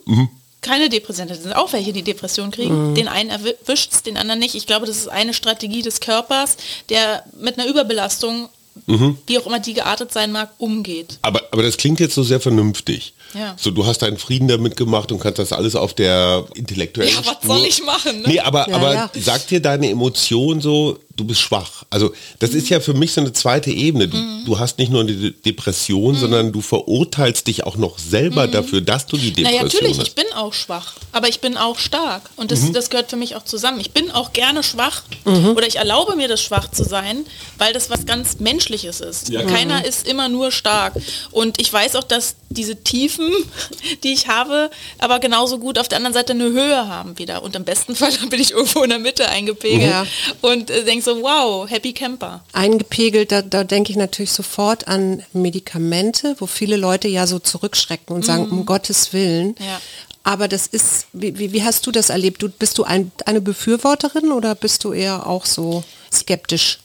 [0.60, 2.94] keine Depression, das sind auch welche, die Depression kriegen.
[2.94, 4.54] Den einen erwischt es, den anderen nicht.
[4.54, 6.56] Ich glaube, das ist eine Strategie des Körpers,
[6.88, 8.48] der mit einer Überbelastung,
[8.86, 11.18] wie auch immer die geartet sein mag, umgeht.
[11.22, 13.12] Aber, aber das klingt jetzt so sehr vernünftig.
[13.34, 13.54] Ja.
[13.58, 17.18] So, du hast deinen Frieden damit gemacht und kannst das alles auf der intellektuellen Ja,
[17.18, 18.28] was Spur- soll ich machen, ne?
[18.28, 19.10] Nee, aber, Ja, aber ja.
[19.16, 21.84] sagt dir deine Emotion so, du bist schwach.
[21.90, 24.08] Also das ist ja für mich so eine zweite Ebene.
[24.08, 24.44] Du, Mhm.
[24.46, 28.80] du hast nicht nur eine De- Depression, sondern du verurteilst dich auch noch selber dafür,
[28.80, 29.42] dass du die Mhm.
[29.42, 30.08] Naja, Depression natürlich, hast.
[30.08, 32.22] ich bin auch schwach, aber ich bin auch stark.
[32.36, 32.54] Und Mhm.
[32.56, 33.80] das, das gehört für mich auch zusammen.
[33.80, 37.24] Ich bin auch gerne schwach oder ich erlaube mir das schwach zu sein,
[37.58, 39.28] weil das was ganz Menschliches ist.
[39.28, 40.94] Ja, Keiner ist immer nur stark.
[41.30, 43.30] Und ich weiß auch, dass diese Tiefen,
[44.02, 47.42] die ich habe, aber genauso gut auf der anderen Seite eine Höhe haben wieder.
[47.42, 50.06] Und im besten Fall bin ich irgendwo in der Mitte eingepegelt Ja.
[50.42, 52.42] und äh, denke so, wow, Happy Camper.
[52.52, 58.14] Eingepegelt, da, da denke ich natürlich sofort an Medikamente, wo viele Leute ja so zurückschrecken
[58.14, 59.54] und sagen, um Gottes Willen.
[59.58, 59.80] Ja.
[60.22, 62.42] Aber das ist, wie, wie, hast du das erlebt?
[62.42, 66.78] Du, bist du ein, eine Befürworterin oder bist du eher auch so skeptisch?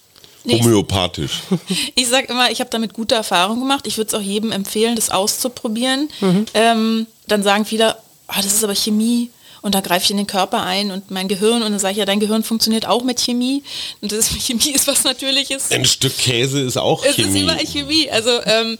[0.44, 1.42] Nee, ich- Homöopathisch.
[1.96, 3.88] Ich sage immer, ich habe damit gute Erfahrungen gemacht.
[3.88, 6.10] Ich würde es auch jedem empfehlen, das auszuprobieren.
[6.54, 7.96] Ähm, dann sagen viele,
[8.28, 9.30] ah, das ist aber Chemie.
[9.62, 11.98] Und da greife ich in den Körper ein und mein Gehirn und dann sage ich
[11.98, 13.64] ja, dein Gehirn funktioniert auch mit Chemie.
[14.02, 15.72] Und das Chemie ist was Natürliches.
[15.72, 17.28] Ein Stück Käse ist auch Es Chemie.
[17.30, 18.10] ist immer Chemie.
[18.10, 18.78] Also ähm,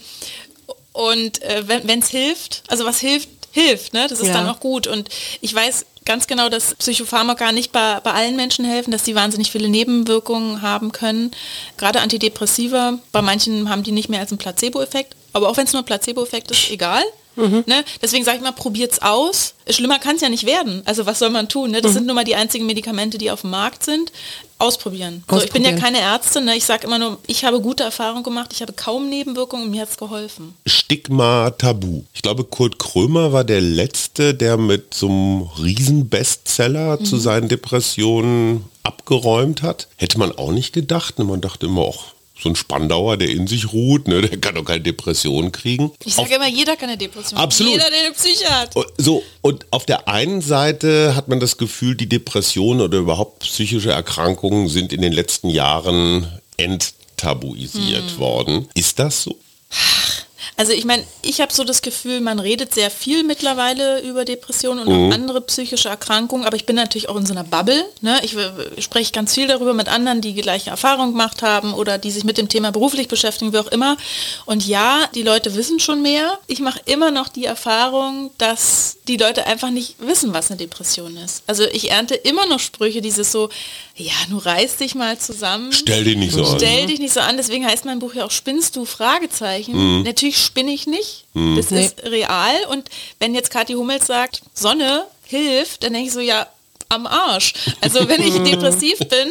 [0.94, 4.08] und äh, wenn es hilft, also was hilft, hilft, ne?
[4.10, 4.34] Das ist Ja.
[4.34, 4.88] dann auch gut.
[4.88, 5.10] Und
[5.42, 9.52] ich weiß ganz genau, dass Psychopharmaka nicht bei, bei allen Menschen helfen, dass die wahnsinnig
[9.52, 11.32] viele Nebenwirkungen haben können.
[11.78, 15.16] Gerade Antidepressiva, bei manchen haben die nicht mehr als einen Placebo-Effekt.
[15.34, 17.04] Aber auch wenn es nur ein Placebo-Effekt ist, egal.
[17.36, 17.86] Ne?
[18.02, 19.54] Deswegen sage ich mal, probiert's aus.
[19.70, 20.82] Schlimmer kann es ja nicht werden.
[20.86, 21.72] Also was soll man tun?
[21.72, 21.82] Ne?
[21.82, 24.12] Das sind nun mal die einzigen Medikamente, die auf dem Markt sind.
[24.58, 25.24] Ausprobieren.
[25.30, 25.94] So, ich bin ja Ausprobieren.
[25.94, 26.46] keine Ärztin.
[26.46, 26.58] Ne?
[26.58, 28.52] Ich sage immer nur, ich habe gute Erfahrungen gemacht.
[28.54, 30.54] Ich habe kaum Nebenwirkungen und mir hat es geholfen.
[30.66, 32.04] Stigma Tabu.
[32.14, 38.66] Ich glaube, Kurt Krömer war der Letzte, der mit so einem Riesenbestseller zu seinen Depressionen
[38.84, 39.88] abgeräumt hat.
[39.96, 41.20] Hätte man auch nicht gedacht.
[41.20, 41.26] Ne?
[41.26, 42.08] Man dachte immer, auch
[42.42, 44.22] so ein Spandauer, der in sich ruht, ne?
[44.22, 45.92] der kann doch keine Depression kriegen.
[46.06, 47.40] Ich sage immer, jeder kann eine Depression.
[47.40, 47.74] Absolut.
[47.74, 48.76] Jeder, der eine Psyche hat.
[48.76, 53.40] Und So, und auf der einen Seite hat man das Gefühl, die Depressionen oder überhaupt
[53.40, 58.68] psychische Erkrankungen sind in den letzten Jahren enttabuisiert worden.
[58.74, 59.38] Ist das so?
[60.60, 64.86] Also ich meine, ich habe so das Gefühl, man redet sehr viel mittlerweile über Depressionen
[64.86, 65.10] und Mhm.
[65.10, 67.86] auch andere psychische Erkrankungen, aber ich bin natürlich auch in so einer Bubble.
[68.02, 68.20] Ne?
[68.24, 71.98] Ich äh, spreche ganz viel darüber mit anderen, die die gleiche Erfahrung gemacht haben oder
[71.98, 73.96] die sich mit dem Thema beruflich beschäftigen, wie auch immer.
[74.46, 76.38] Und ja, die Leute wissen schon mehr.
[76.48, 81.16] Ich mache immer noch die Erfahrung, dass die Leute einfach nicht wissen, was eine Depression
[81.16, 81.42] ist.
[81.48, 83.48] Also ich ernte immer noch Sprüche, dieses so,
[84.00, 85.72] ja, nur reiß dich mal zusammen.
[85.74, 86.58] Stell dich nicht so an.
[86.58, 88.86] Stell dich nicht so an, deswegen heißt mein Buch ja auch Spinnst du?
[88.86, 90.04] Fragezeichen.
[90.04, 91.26] Natürlich spinne ich nicht.
[91.34, 91.86] Das Nee.
[91.86, 92.56] ist real.
[92.72, 96.48] Und wenn jetzt Kathi Hummels sagt, Sonne hilft, dann denke ich so, ja,
[96.88, 97.54] am Arsch.
[97.82, 99.30] Also wenn ich depressiv bin,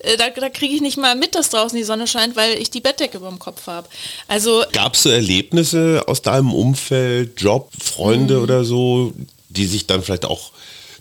[0.00, 2.70] äh, da, da kriege ich nicht mal mit, dass draußen die Sonne scheint, weil ich
[2.70, 3.86] die Bettdecke über dem Kopf habe.
[4.28, 9.12] Also Gab es so Erlebnisse aus deinem Umfeld, Job, Freunde oder so,
[9.50, 10.50] die sich dann vielleicht auch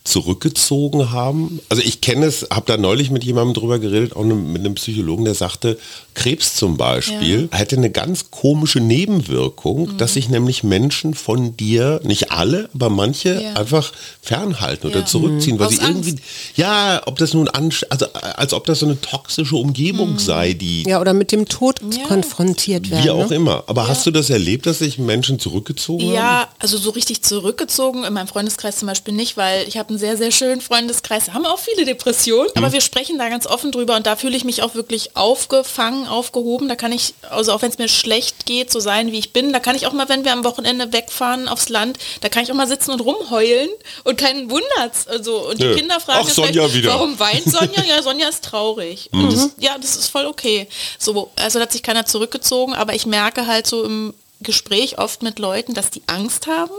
[0.06, 1.60] zurückgezogen haben?
[1.70, 4.76] Also ich kenne es, habe da neulich mit jemandem drüber geredet, auch ne- mit einem
[4.76, 5.78] Psychologen, der sagte,
[6.14, 12.32] Krebs zum Beispiel hätte eine ganz komische Nebenwirkung, dass sich nämlich Menschen von dir, nicht
[12.32, 13.54] alle, aber manche Ja.
[13.54, 13.92] einfach
[14.22, 15.06] fernhalten oder Ja.
[15.06, 16.24] zurückziehen, weil Aus sie irgendwie, Angst.
[16.56, 20.84] ja, ob das nun, an, also als ob das so eine toxische Umgebung sei, die
[20.84, 22.06] Ja, oder mit dem Tod Ja.
[22.08, 23.04] konfrontiert werden.
[23.04, 23.36] wie auch ne?
[23.36, 23.64] immer.
[23.68, 26.14] Aber hast du das erlebt, dass sich Menschen zurückgezogen haben?
[26.14, 30.00] Ja, also so richtig zurückgezogen, in meinem Freundeskreis zum Beispiel nicht, weil ich habe einen
[30.00, 33.72] sehr, sehr schönen Freundeskreis, da haben auch viele Depressionen, aber wir sprechen da ganz offen
[33.72, 36.68] drüber und da fühle ich mich auch wirklich aufgefangen, aufgehoben.
[36.68, 39.54] Da kann ich, also auch wenn es mir schlecht geht, so sein, wie ich bin,
[39.54, 42.52] da kann ich auch mal, wenn wir am Wochenende wegfahren aufs Land, da kann ich
[42.52, 43.70] auch mal sitzen und rumheulen
[44.04, 45.08] und keinen wundert's.
[45.08, 45.76] Also, und die Nö.
[45.76, 46.28] Kinder fragen
[46.86, 47.84] warum weint Sonja?
[47.88, 49.10] Ja, Sonja ist traurig.
[49.14, 50.68] Und das, ja, das ist voll okay.
[51.00, 55.24] So, also da hat sich keiner zurückgezogen, aber ich merke halt so im Gespräch oft
[55.24, 56.74] mit Leuten, dass die Angst haben.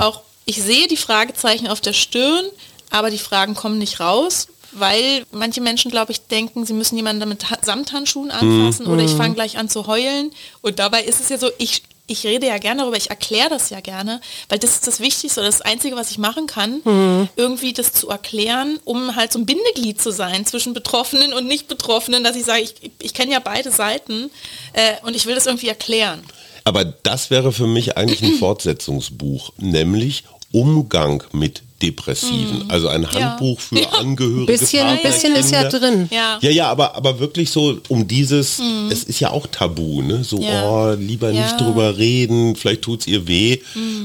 [0.00, 2.44] Auch ich sehe die Fragezeichen auf der Stirn,
[2.90, 7.28] aber die Fragen kommen nicht raus, weil manche Menschen, glaube ich, denken, sie müssen jemanden
[7.28, 10.32] mit Ha- Samthandschuhen anfassen oder ich fange gleich an zu heulen.
[10.62, 13.70] Und dabei ist es ja so, ich ich rede ja gerne darüber, ich erkläre das
[13.70, 17.28] ja gerne, weil das ist das Wichtigste oder das Einzige, was ich machen kann, Mhm.
[17.36, 22.24] irgendwie das zu erklären, um halt so ein Bindeglied zu sein zwischen Betroffenen und Nicht-Betroffenen,
[22.24, 24.28] dass ich sage, ich, ich kenne ja beide Seiten
[24.72, 26.24] äh, und ich will das irgendwie erklären.
[26.70, 32.70] Aber das wäre für mich eigentlich ein Fortsetzungsbuch, nämlich Umgang mit Depressiven.
[32.70, 33.80] Also ein Handbuch für Mhm.
[33.80, 33.88] Ja.
[33.98, 34.46] Angehörige.
[34.46, 36.08] Bisschen, Partner, bisschen ist ja drin.
[36.12, 36.38] Ja.
[36.40, 40.22] Ja, ja, aber, aber wirklich so um dieses, es ist ja auch tabu, ne?
[40.22, 40.42] So, Mhm.
[40.44, 40.68] Ja.
[40.70, 41.34] oh, lieber Ja.
[41.34, 41.40] Mhm.
[41.40, 43.58] nicht drüber reden, vielleicht tut's ihr weh.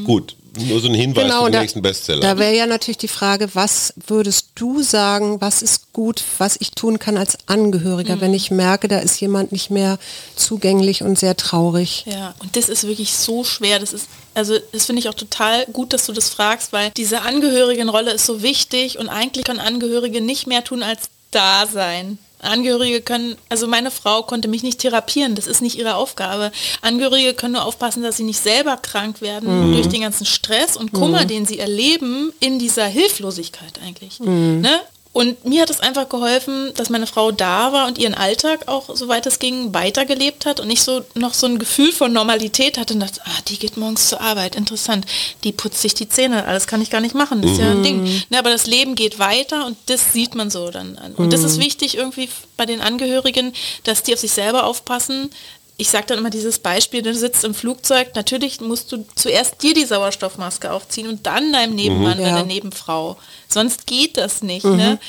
[0.06, 2.22] Gut, nur so ein Hinweis Genau, zum da, nächsten Bestseller.
[2.22, 6.72] da wäre ja natürlich die Frage, was würdest du sagen, was ist gut, was ich
[6.72, 9.98] tun kann als Angehöriger, wenn ich merke, da ist jemand nicht mehr
[10.36, 12.06] zugänglich und sehr traurig.
[12.08, 13.80] Ja, und das ist wirklich so schwer.
[13.80, 17.22] Das ist, also das finde ich auch total gut, dass du das fragst, weil diese
[17.22, 22.18] Angehörigenrolle ist so wichtig und eigentlich können Angehörige nicht mehr tun als da sein.
[22.46, 26.52] Angehörige können, also meine Frau konnte mich nicht therapieren, das ist nicht ihre Aufgabe.
[26.82, 30.94] Angehörige können nur aufpassen, dass sie nicht selber krank werden durch den ganzen Stress und
[30.94, 34.20] Kummer, den sie erleben in dieser Hilflosigkeit eigentlich.
[34.62, 34.80] Ne?
[35.16, 38.94] Und mir hat es einfach geholfen, dass meine Frau da war und ihren Alltag auch,
[38.94, 42.96] soweit es ging, weitergelebt hat und nicht so noch so ein Gefühl von Normalität hatte
[42.96, 45.06] und dachte, ah, die geht morgens zur Arbeit, interessant,
[45.46, 47.82] die putzt sich die Zähne, alles kann ich gar nicht machen, das ist ja ein
[47.82, 48.04] Ding.
[48.30, 51.14] Ne, aber das Leben geht weiter und das sieht man so dann an.
[51.16, 53.54] Und das ist wichtig irgendwie bei den Angehörigen,
[53.86, 55.30] dass die auf sich selber aufpassen,
[55.78, 59.74] ich sage dann immer dieses Beispiel, du sitzt im Flugzeug, natürlich musst du zuerst dir
[59.74, 62.36] die Sauerstoffmaske aufziehen und dann deinem Nebenmann oder Ja.
[62.36, 63.18] der Nebenfrau.
[63.50, 64.64] Sonst geht das nicht.
[64.66, 65.00] Ne?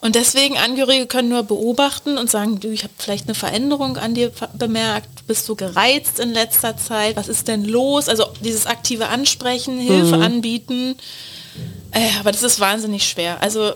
[0.00, 4.14] Und deswegen Angehörige können nur beobachten und sagen, du, ich habe vielleicht eine Veränderung an
[4.14, 8.08] dir bemerkt, du bist so gereizt in letzter Zeit, was ist denn los?
[8.08, 10.96] Also dieses aktive Ansprechen, Hilfe anbieten.
[11.90, 13.42] Äh, aber das ist wahnsinnig schwer.
[13.42, 13.72] Also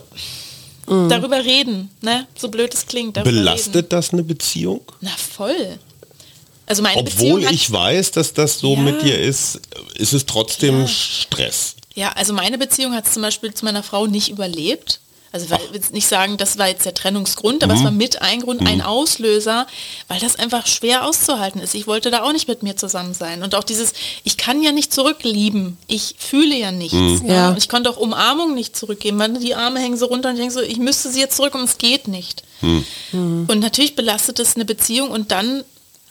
[0.86, 2.26] darüber reden, ne?
[2.36, 3.16] so blöd es klingt.
[3.16, 3.44] Darüber Reden.
[3.44, 4.80] Belastet das eine Beziehung?
[5.00, 5.78] Na voll.
[6.66, 8.80] Also meine Obwohl Beziehung ich weiß, dass das so Ja.
[8.80, 9.60] mit dir ist,
[9.96, 10.88] ist es trotzdem Ja.
[10.88, 11.76] Stress.
[11.94, 15.00] Ja, also meine Beziehung hat es zum Beispiel zu meiner Frau nicht überlebt.
[15.30, 17.90] Also weil, ich will jetzt nicht sagen, das war jetzt der Trennungsgrund, aber es war
[17.90, 19.66] mit ein Grund, ein Auslöser,
[20.06, 21.74] weil das einfach schwer auszuhalten ist.
[21.74, 23.42] Ich wollte da auch nicht mit mir zusammen sein.
[23.42, 25.76] Und auch dieses, ich kann ja nicht zurücklieben.
[25.88, 26.94] Ich fühle ja nichts.
[26.94, 27.34] Ne?
[27.34, 27.48] Ja.
[27.48, 29.18] Und ich konnte auch Umarmung nicht zurückgeben.
[29.18, 31.56] weil Die Arme hängen so runter und ich denke so, ich müsste sie jetzt zurück
[31.56, 32.44] und es geht nicht.
[33.12, 35.64] Und natürlich belastet es eine Beziehung und dann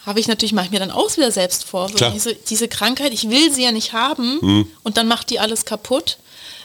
[0.06, 1.90] habe ich natürlich, mache ich mir dann auch wieder selbst vor.
[1.90, 2.12] Klar.
[2.12, 6.18] Diese, diese Krankheit, ich will sie ja nicht haben und dann macht die alles kaputt.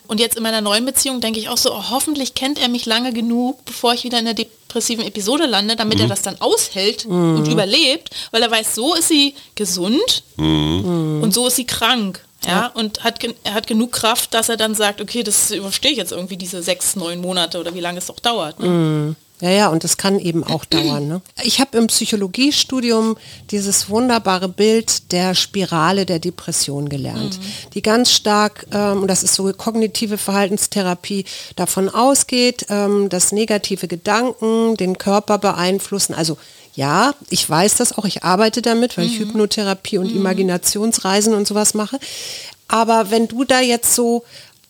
[0.09, 2.87] Und jetzt in meiner neuen Beziehung denke ich auch so, oh, hoffentlich kennt er mich
[2.87, 7.05] lange genug, bevor ich wieder in der depressiven Episode lande, damit er das dann aushält
[7.05, 12.24] und überlebt, weil er weiß, so ist sie gesund und so ist sie krank.
[12.46, 15.98] Ja, und hat, er hat genug Kraft, dass er dann sagt, okay, das überstehe ich
[15.98, 18.61] jetzt irgendwie diese sechs, neun Monate oder wie lange es auch dauert.
[18.61, 19.14] Ne?
[19.40, 21.09] Ja, ja, und das kann eben auch dauern.
[21.09, 21.20] Ne?
[21.42, 23.16] Ich habe im Psychologiestudium
[23.51, 27.38] dieses wunderbare Bild der Spirale der Depression gelernt,
[27.74, 31.24] die ganz stark, ähm, und das ist so kognitive Verhaltenstherapie,
[31.57, 36.14] davon ausgeht, ähm, dass negative Gedanken den Körper beeinflussen.
[36.14, 36.38] Also
[36.74, 41.74] ja, ich weiß das auch, ich arbeite damit, weil ich Hypnotherapie und Imaginationsreisen und sowas
[41.74, 41.98] mache.
[42.68, 44.24] Aber wenn du da jetzt so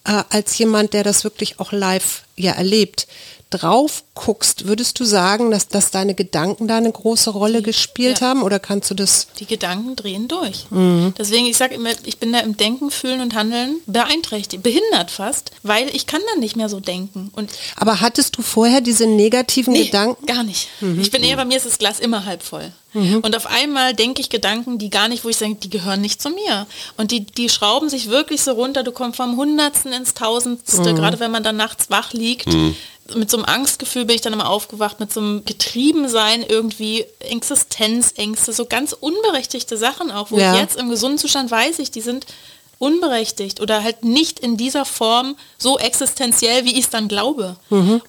[0.04, 3.06] äh, als jemand, der das wirklich auch live ja erlebt,
[3.50, 8.28] drauf guckst, würdest du sagen, dass, dass deine Gedanken da eine große Rolle gespielt Ja.
[8.28, 9.28] haben oder kannst du das?
[9.38, 10.66] Die Gedanken drehen durch.
[10.70, 11.14] Mhm.
[11.16, 15.50] Deswegen, ich sage immer, ich bin da im Denken, Fühlen und Handeln beeinträchtigt, behindert fast,
[15.62, 17.30] weil ich kann dann nicht mehr so denken.
[17.34, 20.26] Und Aber hattest du vorher diese negativen Nee, Gedanken?
[20.26, 20.68] Gar nicht.
[20.80, 21.00] Mhm.
[21.00, 22.72] Ich bin eher, bei mir ist das Glas immer halb voll.
[22.94, 26.22] Und auf einmal denke ich Gedanken, die gar nicht, wo ich sage, die gehören nicht
[26.22, 26.66] zu mir.
[26.96, 30.96] Und die, die schrauben sich wirklich so runter, du kommst vom Hundertsten ins Tausendste, Mhm.
[30.96, 32.48] gerade wenn man dann nachts wach liegt.
[33.14, 38.52] Mit so einem Angstgefühl bin ich dann immer aufgewacht, mit so einem Getriebensein irgendwie, Existenzängste,
[38.52, 40.54] so ganz unberechtigte Sachen auch, wo Ja.
[40.54, 42.26] ich jetzt im gesunden Zustand weiß ich, die sind
[42.78, 47.56] unberechtigt oder halt nicht in dieser Form so existenziell, wie ich es dann glaube.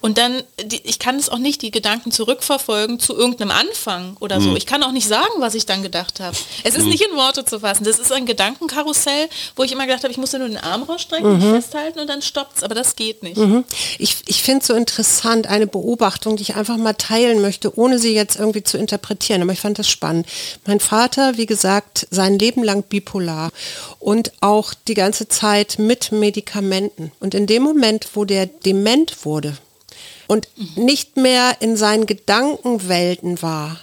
[0.00, 4.40] Und dann, die, ich kann es auch nicht, die Gedanken zurückverfolgen zu irgendeinem Anfang oder
[4.40, 4.54] so.
[4.54, 6.36] Ich kann auch nicht sagen, was ich dann gedacht habe.
[6.62, 7.84] Es ist nicht in Worte zu fassen.
[7.84, 10.84] Das ist ein Gedankenkarussell, wo ich immer gedacht habe, ich muss ja nur den Arm
[10.84, 12.62] rausstrecken, mich festhalten und dann stoppt's.
[12.62, 13.38] Aber das geht nicht.
[13.38, 13.64] Mhm.
[13.98, 17.98] Ich, ich finde es so interessant, eine Beobachtung, die ich einfach mal teilen möchte, ohne
[17.98, 19.42] sie jetzt irgendwie zu interpretieren.
[19.42, 20.26] Aber ich fand das spannend.
[20.64, 23.50] Mein Vater, wie gesagt, sein Leben lang bipolar
[23.98, 27.12] und auch die ganze Zeit mit Medikamenten.
[27.20, 29.56] Und in dem Moment, wo der dement wurde
[30.26, 33.78] und nicht mehr in seinen Gedankenwelten war,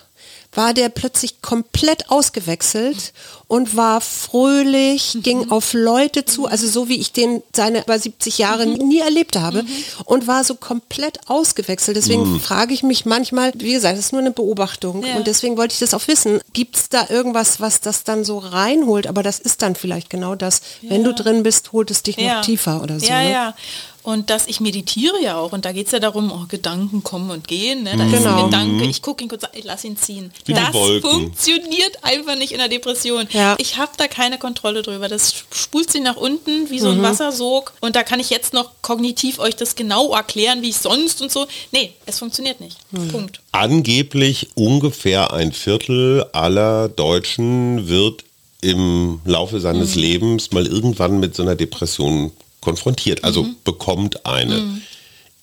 [0.54, 3.13] war der plötzlich komplett ausgewechselt
[3.48, 8.38] und war fröhlich, ging auf Leute zu, also so wie ich den seine über 70
[8.38, 9.64] Jahre nie erlebt habe
[10.06, 11.98] und war so komplett ausgewechselt.
[11.98, 15.16] Deswegen frage ich mich manchmal, wie gesagt, das ist nur eine Beobachtung Ja.
[15.16, 16.42] und deswegen wollte ich das auch wissen.
[16.54, 19.08] Gibt es da irgendwas, was das dann so reinholt?
[19.08, 20.62] Aber das ist dann vielleicht genau das.
[20.82, 23.06] Wenn du drin bist, holt es dich noch tiefer oder so.
[23.08, 23.32] Ja, ne?
[23.32, 23.56] ja.
[24.04, 25.52] Und dass ich meditiere ja auch.
[25.52, 27.84] Und da geht es ja darum, oh, Gedanken kommen und gehen.
[27.84, 27.94] Ne?
[27.98, 28.46] Da ist Genau.
[28.46, 30.32] ein Gedanke, ich gucke ihn kurz an, ich lass ihn ziehen.
[30.46, 30.70] Wie das
[31.02, 33.28] funktioniert einfach nicht in der Depression.
[33.38, 33.56] Ja.
[33.60, 35.08] Ich habe da keine Kontrolle drüber.
[35.08, 37.00] Das spult sie nach unten wie so Mhm.
[37.00, 37.73] ein Wassersog.
[37.82, 41.32] Und da kann ich jetzt noch kognitiv euch das genau erklären, wie ich sonst und
[41.32, 41.45] so.
[41.71, 42.78] Nee, es funktioniert nicht.
[42.91, 43.08] Mhm.
[43.10, 43.41] Punkt.
[43.52, 48.23] Angeblich ungefähr ein Viertel aller Deutschen wird
[48.62, 50.02] im Laufe seines Mhm.
[50.02, 53.56] Lebens mal irgendwann mit so einer Depression konfrontiert, also Mhm.
[53.63, 54.82] bekommt eine.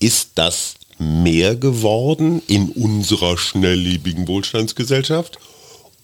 [0.00, 5.38] Ist das mehr geworden in unserer schnelllebigen Wohlstandsgesellschaft?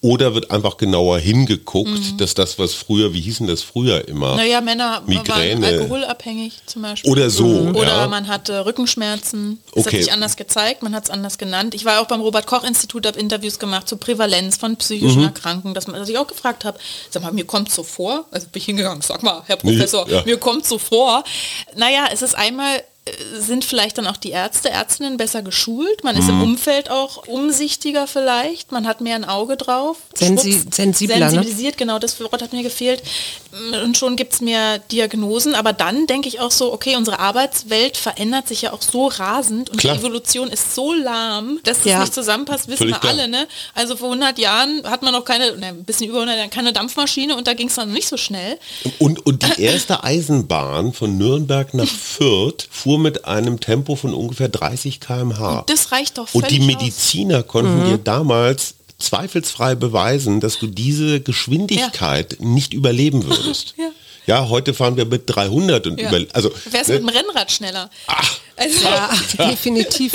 [0.03, 4.31] Oder wird einfach genauer hingeguckt, dass das, was früher, wie hießen das früher immer?
[4.33, 4.37] Mhm.
[4.39, 5.61] Naja, Männer Migräne.
[5.61, 7.11] waren alkoholabhängig zum Beispiel.
[7.11, 8.09] Oder so, Oder ja.
[8.09, 9.59] man hatte Rückenschmerzen.
[9.75, 9.97] Das Okay.
[9.99, 11.75] hat sich anders gezeigt, man hat es anders genannt.
[11.75, 15.27] Ich war auch beim Robert-Koch-Institut, habe Interviews gemacht zur Prävalenz von psychischen Mhm.
[15.27, 16.79] Erkrankungen, dass, man, dass ich auch gefragt habe,
[17.11, 20.23] sag mal, mir kommt so vor, also bin ich hingegangen, sag mal, Herr Professor, Ja.
[20.25, 21.25] mir kommt so vor.
[21.77, 22.83] Naja, es ist einmal
[23.39, 26.05] sind vielleicht dann auch die Ärzte, Ärztinnen besser geschult.
[26.05, 26.31] Man ist Mhm.
[26.31, 28.71] im Umfeld auch umsichtiger vielleicht.
[28.73, 29.97] Man hat mehr ein Auge drauf.
[30.17, 31.31] Sensi- sensibler, ne?
[31.31, 33.03] sensibilisiert, genau, das Wort hat mir gefehlt.
[33.83, 35.55] Und schon gibt es mehr Diagnosen.
[35.55, 39.71] Aber dann denke ich auch so, okay, unsere Arbeitswelt verändert sich ja auch so rasend
[39.71, 39.95] und Klar.
[39.95, 42.01] die Evolution ist so lahm, dass es Ja.
[42.01, 43.13] nicht zusammenpasst, wissen Völlig wir klar.
[43.15, 43.29] alle.
[43.29, 43.49] Ne?
[43.75, 46.73] Also vor 100 Jahren hat man noch keine, ne, ein bisschen über 100 Jahren, keine
[46.73, 48.59] Dampfmaschine und da ging es dann nicht so schnell.
[48.99, 54.49] Und, und die erste Eisenbahn von Nürnberg nach Fürth fuhr mit einem Tempo von ungefähr
[54.49, 55.65] 30 km/h.
[55.67, 56.81] Das reicht doch Und die völlig aus.
[56.83, 63.75] Mediziner konnten dir damals zweifelsfrei beweisen, dass du diese Geschwindigkeit nicht überleben würdest.
[63.79, 63.91] Ja.
[64.27, 66.09] Ja, heute fahren wir mit 300 und Ja.
[66.09, 67.91] über, also Wär's ne, mit dem Rennrad schneller.
[68.61, 69.11] Also, Ja,
[69.51, 70.13] definitiv.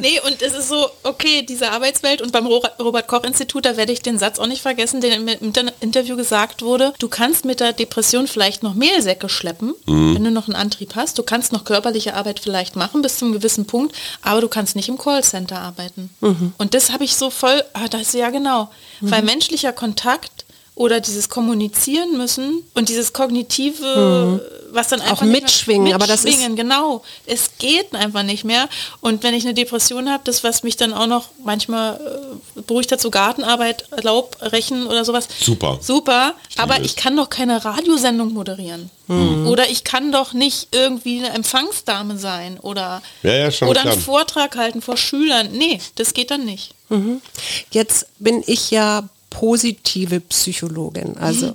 [0.00, 4.18] Nee, und es ist so, okay, diese Arbeitswelt und beim Robert-Koch-Institut, da werde ich den
[4.18, 8.26] Satz auch nicht vergessen, den im Inter Interview gesagt wurde, du kannst mit der Depression
[8.26, 12.40] vielleicht noch Mehlsäcke schleppen, wenn du noch einen Antrieb hast, du kannst noch körperliche Arbeit
[12.40, 16.10] vielleicht machen bis zu einem gewissen Punkt, aber du kannst nicht im Callcenter arbeiten.
[16.58, 18.68] Und das habe ich so voll, ah, das ist ja genau,
[19.00, 20.44] weil menschlicher Kontakt
[20.74, 24.40] oder dieses Kommunizieren müssen und dieses kognitive,
[24.76, 27.02] was dann einfach nicht mehr- mitschwingen, aber das ist- mitschwingen, genau.
[27.26, 28.68] Es geht einfach nicht mehr.
[29.00, 31.98] Und wenn ich eine Depression habe, das, was mich dann auch noch manchmal
[32.56, 35.26] äh, beruhigt hat, so Gartenarbeit, Laub, Rechen oder sowas.
[35.40, 35.78] Super.
[35.80, 36.34] Super.
[36.56, 36.92] Aber liebe es.
[36.92, 38.90] ich kann doch keine Radiosendung moderieren.
[39.08, 39.46] Mhm.
[39.46, 43.92] Oder ich kann doch nicht irgendwie eine Empfangsdame sein oder, Ja, ja, schon oder klar.
[43.94, 45.48] einen Vortrag halten vor Schülern.
[45.52, 46.74] Nee, das geht dann nicht.
[47.70, 51.18] Jetzt bin ich ja positive Psychologin.
[51.18, 51.54] Also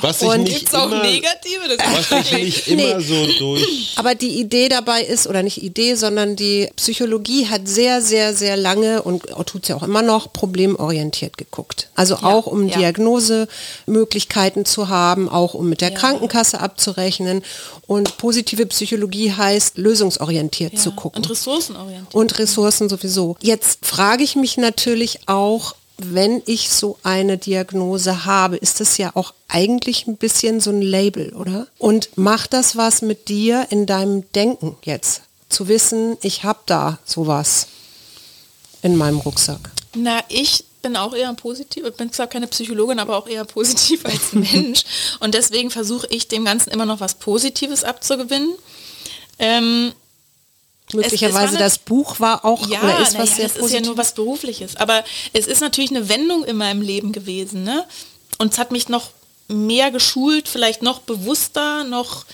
[0.00, 1.68] was ich Und- nicht Gibt's auch immer, negative?
[1.76, 5.42] Das was ist ich wirklich- nicht immer so durch Aber die Idee dabei ist, oder
[5.42, 9.82] nicht Idee, sondern die Psychologie hat sehr, sehr, sehr lange und tut es ja auch
[9.82, 11.88] immer noch problemorientiert geguckt.
[11.94, 12.78] Also auch um ja.
[12.78, 15.98] Diagnosemöglichkeiten zu haben, auch um mit der Ja.
[15.98, 17.42] Krankenkasse abzurechnen.
[17.86, 21.18] Und positive Psychologie heißt lösungsorientiert zu gucken.
[21.22, 22.14] Und ressourcenorientiert.
[22.14, 23.36] Und Ressourcen sowieso.
[23.42, 25.74] Jetzt frage ich mich natürlich auch,
[26.14, 30.82] wenn ich so eine Diagnose habe, ist das ja auch eigentlich ein bisschen so ein
[30.82, 31.66] Label, oder?
[31.78, 35.22] Und macht das was mit dir in deinem Denken jetzt?
[35.48, 37.66] Zu wissen, ich habe da sowas
[38.82, 39.70] in meinem Rucksack.
[39.94, 44.04] Na, ich bin auch eher positiv, ich bin zwar keine Psychologin, aber auch eher positiv
[44.04, 44.84] als Mensch.
[45.20, 48.54] Und deswegen versuche ich dem Ganzen immer noch was Positives abzugewinnen.
[49.38, 49.92] Ähm,
[50.94, 53.72] Möglicherweise es eine- das Buch war auch ja, oder ist was ja, sehr das ist
[53.72, 54.76] ja nur was Berufliches.
[54.76, 57.64] Aber es ist natürlich eine Wendung in meinem Leben gewesen.
[57.64, 57.84] Ne?
[58.38, 59.10] Und es hat mich noch
[59.48, 62.24] mehr geschult, vielleicht noch bewusster, noch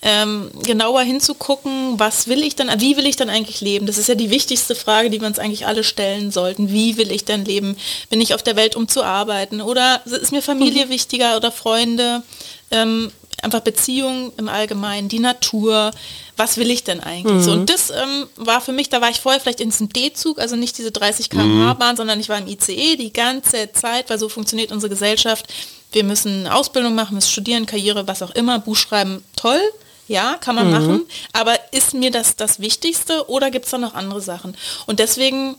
[0.00, 3.86] ähm, genauer hinzugucken, was will ich dann, wie will ich dann eigentlich leben?
[3.86, 6.70] Das ist ja die wichtigste Frage, die wir uns eigentlich alle stellen sollten.
[6.70, 7.76] Wie will ich denn leben?
[8.08, 9.60] Bin ich auf der Welt, um zu arbeiten?
[9.60, 10.90] Oder ist mir Familie Mhm.
[10.90, 12.22] wichtiger oder Freunde?
[12.70, 13.10] Ähm,
[13.42, 15.90] einfach Beziehungen im Allgemeinen, die Natur.
[16.36, 17.44] Was will ich denn eigentlich?
[17.44, 20.38] So, und das ähm, war für mich, da war ich vorher vielleicht in diesem D-Zug,
[20.38, 24.18] also nicht diese 30 km/h Bahn, sondern ich war im ICE die ganze Zeit, weil
[24.18, 25.52] so funktioniert unsere Gesellschaft.
[25.92, 29.60] Wir müssen Ausbildung machen, müssen studieren, Karriere, was auch immer, Buch schreiben, toll.
[30.06, 31.06] Ja, kann man machen.
[31.34, 34.56] Aber ist mir das das Wichtigste oder gibt es da noch andere Sachen?
[34.86, 35.56] Und deswegen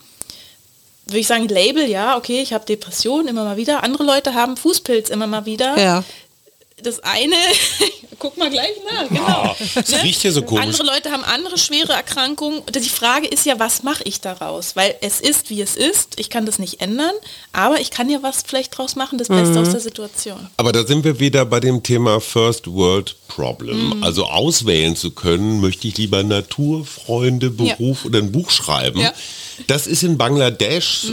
[1.05, 3.83] würde ich sagen, Label, ja, okay, ich habe Depressionen immer mal wieder.
[3.83, 6.03] Andere Leute haben Fußpilz immer mal wieder Ja.
[6.83, 7.35] Das eine,
[8.19, 9.55] guck mal gleich nach, genau.
[9.75, 10.63] das riecht hier so komisch.
[10.63, 12.61] Andere Leute haben andere schwere Erkrankungen.
[12.73, 14.75] Die Frage ist ja, was mache ich daraus?
[14.75, 16.19] Weil es ist, wie es ist.
[16.19, 17.13] Ich kann das nicht ändern,
[17.53, 20.47] aber ich kann ja was vielleicht draus machen, das Beste aus der Situation.
[20.57, 23.97] Aber da sind wir wieder bei dem Thema First World Problem.
[23.97, 24.03] Mhm.
[24.03, 28.99] Also auswählen zu können, möchte ich lieber Natur, Freunde, Beruf oder ein Buch schreiben.
[28.99, 29.13] Ja.
[29.67, 31.05] Das ist in Bangladesch,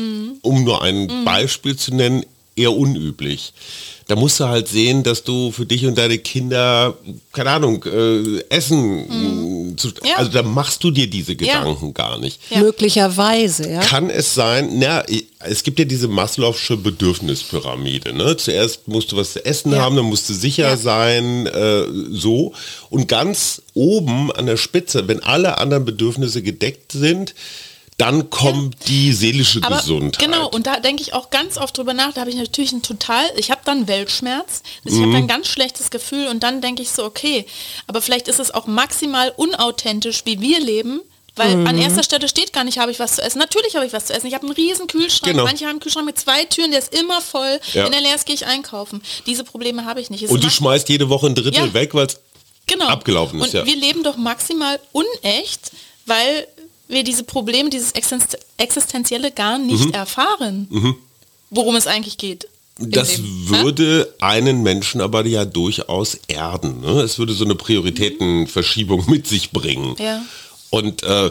[0.43, 2.25] um nur ein Beispiel zu nennen,
[2.57, 3.53] eher unüblich.
[4.09, 6.97] Da musst du halt sehen, dass du für dich und deine Kinder,
[7.33, 10.15] keine Ahnung, äh, Essen, zu, Ja.
[10.19, 12.39] also da machst du dir diese Gedanken gar nicht.
[12.51, 12.61] Ja.
[12.61, 13.81] Möglicherweise, ja.
[13.81, 15.03] Kann es sein, na,
[15.41, 18.13] es gibt ja diese Maslow'sche Bedürfnispyramide.
[18.13, 18.37] Ne?
[18.37, 19.81] Zuerst musst du was zu essen Ja.
[19.81, 20.77] haben, dann musst du sicher Ja.
[20.77, 21.83] sein, äh,
[22.13, 22.53] so.
[22.91, 27.35] Und ganz oben an der Spitze, wenn alle anderen Bedürfnisse gedeckt sind,
[27.99, 30.19] dann kommt die seelische Aber Gesundheit.
[30.23, 32.83] genau, und da denke ich auch ganz oft drüber nach, da habe ich natürlich ein
[32.83, 35.01] total, ich habe dann Weltschmerz, ich Mhm.
[35.03, 37.47] habe dann ein ganz schlechtes Gefühl und dann denke ich so, okay,
[37.87, 41.01] aber vielleicht ist es auch maximal unauthentisch, wie wir leben,
[41.37, 41.67] weil Mhm.
[41.67, 43.39] an erster Stelle steht gar nicht, habe ich was zu essen.
[43.39, 44.27] Natürlich habe ich was zu essen.
[44.27, 45.33] Ich habe einen riesen Kühlschrank.
[45.33, 45.45] Genau.
[45.45, 47.61] Manche haben einen Kühlschrank mit zwei Türen, der ist immer voll.
[47.75, 47.85] Ja.
[47.85, 49.03] Wenn er leer ist, gehe ich einkaufen.
[49.27, 50.23] Diese Probleme habe ich nicht.
[50.23, 51.75] Es und du schmeißt jede Woche ein Drittel Ja.
[51.75, 52.19] weg, weil es
[52.67, 52.87] genau.
[52.87, 53.67] abgelaufen ist, Und ja.
[53.67, 55.73] wir leben doch maximal unecht,
[56.07, 56.47] weil
[56.89, 60.97] wir diese Probleme, dieses Existen- Existenzielle gar nicht erfahren,
[61.51, 62.49] worum es eigentlich geht.
[62.79, 62.91] Mhm.
[62.91, 63.17] Das.
[63.17, 63.23] Ja?
[63.63, 66.81] würde einen Menschen aber ja durchaus erden.
[66.81, 67.01] Ne?
[67.01, 69.97] Es würde so eine Prioritätenverschiebung mit sich bringen.
[69.99, 70.23] Ja.
[70.71, 71.31] Und äh,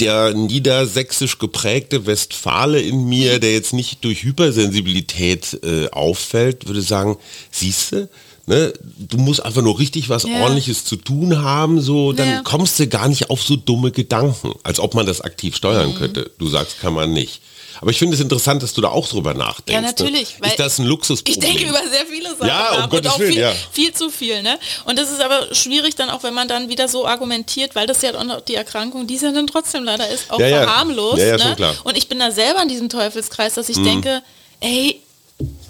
[0.00, 7.16] der niedersächsisch geprägte Westfale in mir, der jetzt nicht durch Hypersensibilität äh, auffällt, würde sagen,
[7.50, 8.08] siehste,
[8.46, 10.40] ne, du musst einfach nur richtig was Ja.
[10.42, 12.40] ordentliches zu tun haben, so, dann Ja.
[12.42, 15.94] kommst du gar nicht auf so dumme Gedanken, als ob man das aktiv steuern Mhm.
[15.96, 16.30] könnte.
[16.38, 17.40] Du sagst, kann man nicht.
[17.80, 19.72] Aber ich finde es interessant, dass du da auch drüber nachdenkst.
[19.72, 20.38] Ja, natürlich.
[20.40, 20.46] Ne?
[20.48, 21.40] Ist das ein Ich Luxusproblem?
[21.40, 23.52] denke über sehr viele Sachen Ja, um nach und Gottes auch Willen, viel, ja.
[23.72, 24.42] viel zu viel.
[24.42, 24.58] Ne?
[24.84, 28.02] Und das ist aber schwierig dann auch, wenn man dann wieder so argumentiert, weil das
[28.02, 30.62] ja auch noch die Erkrankung, die es ja dann trotzdem leider ist, auch Ja, ja.
[30.64, 31.56] ja, ne?
[31.58, 31.64] Mhm.
[31.82, 34.22] Und ich bin da selber in diesem Teufelskreis, dass ich denke,
[34.60, 35.00] ey,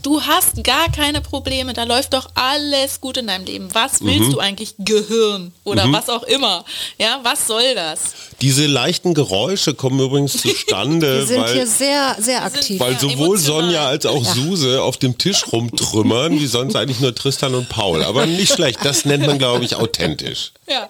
[0.02, 3.68] du hast gar keine Probleme, da läuft doch alles gut in deinem Leben.
[3.72, 4.06] Was Mhm.
[4.06, 4.74] willst du eigentlich?
[4.78, 6.64] Gehirn oder was auch immer.
[6.98, 8.00] Ja, was soll das?
[8.40, 12.80] Diese leichten Geräusche kommen übrigens zustande, Wir sind weil, hier sehr, sehr aktiv.
[12.80, 13.62] weil Ja, sowohl emotional.
[13.62, 18.02] Sonja als auch Suse auf dem Tisch rumtrümmern, wie sonst eigentlich nur Tristan und Paul.
[18.04, 20.52] Aber nicht schlecht, das nennt man, glaube ich, authentisch.
[20.68, 20.88] Ja.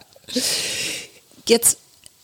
[1.49, 1.79] Jetzt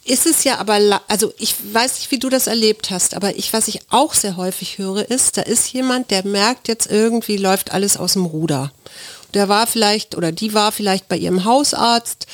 [0.09, 3.53] ist es ja aber, also ich weiß nicht, wie du das erlebt hast, aber ich,
[3.53, 7.73] was ich auch sehr häufig höre, ist, da ist jemand, der merkt jetzt irgendwie läuft
[7.73, 8.73] alles aus dem Ruder.
[9.35, 12.27] Der war vielleicht oder die war vielleicht bei ihrem Hausarzt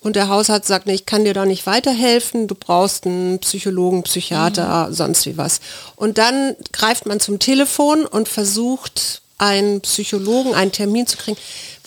[0.00, 4.02] und der Hausarzt sagt, nee, ich kann dir da nicht weiterhelfen, du brauchst einen Psychologen,
[4.04, 5.60] Psychiater, sonst wie was.
[5.96, 11.38] Und dann greift man zum Telefon und versucht, einen Psychologen, einen Termin zu kriegen.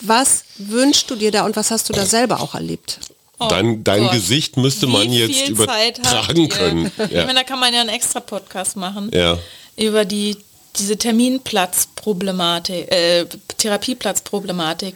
[0.01, 2.99] Was wünschst du dir da und was hast du da selber auch erlebt?
[3.49, 4.13] Dein, dein Oh Gott.
[4.13, 6.91] Gesicht müsste man Wie jetzt Zeit habt übertragen können.
[6.97, 7.25] Ich Ja.
[7.25, 9.09] meine, da kann man ja einen extra Podcast machen.
[9.13, 9.37] Ja.
[9.77, 10.37] Über die,
[10.77, 13.25] diese Terminplatzproblematik, äh,
[13.57, 14.95] Therapieplatzproblematik.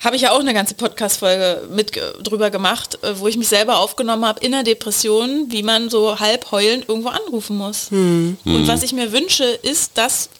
[0.00, 1.92] Habe ich ja auch eine ganze Podcast-Folge mit
[2.22, 6.18] drüber gemacht, äh, wo ich mich selber aufgenommen habe in der Depression, wie man so
[6.18, 7.88] halb heulend irgendwo anrufen muss.
[7.90, 10.30] Und was ich mir wünsche, ist, dass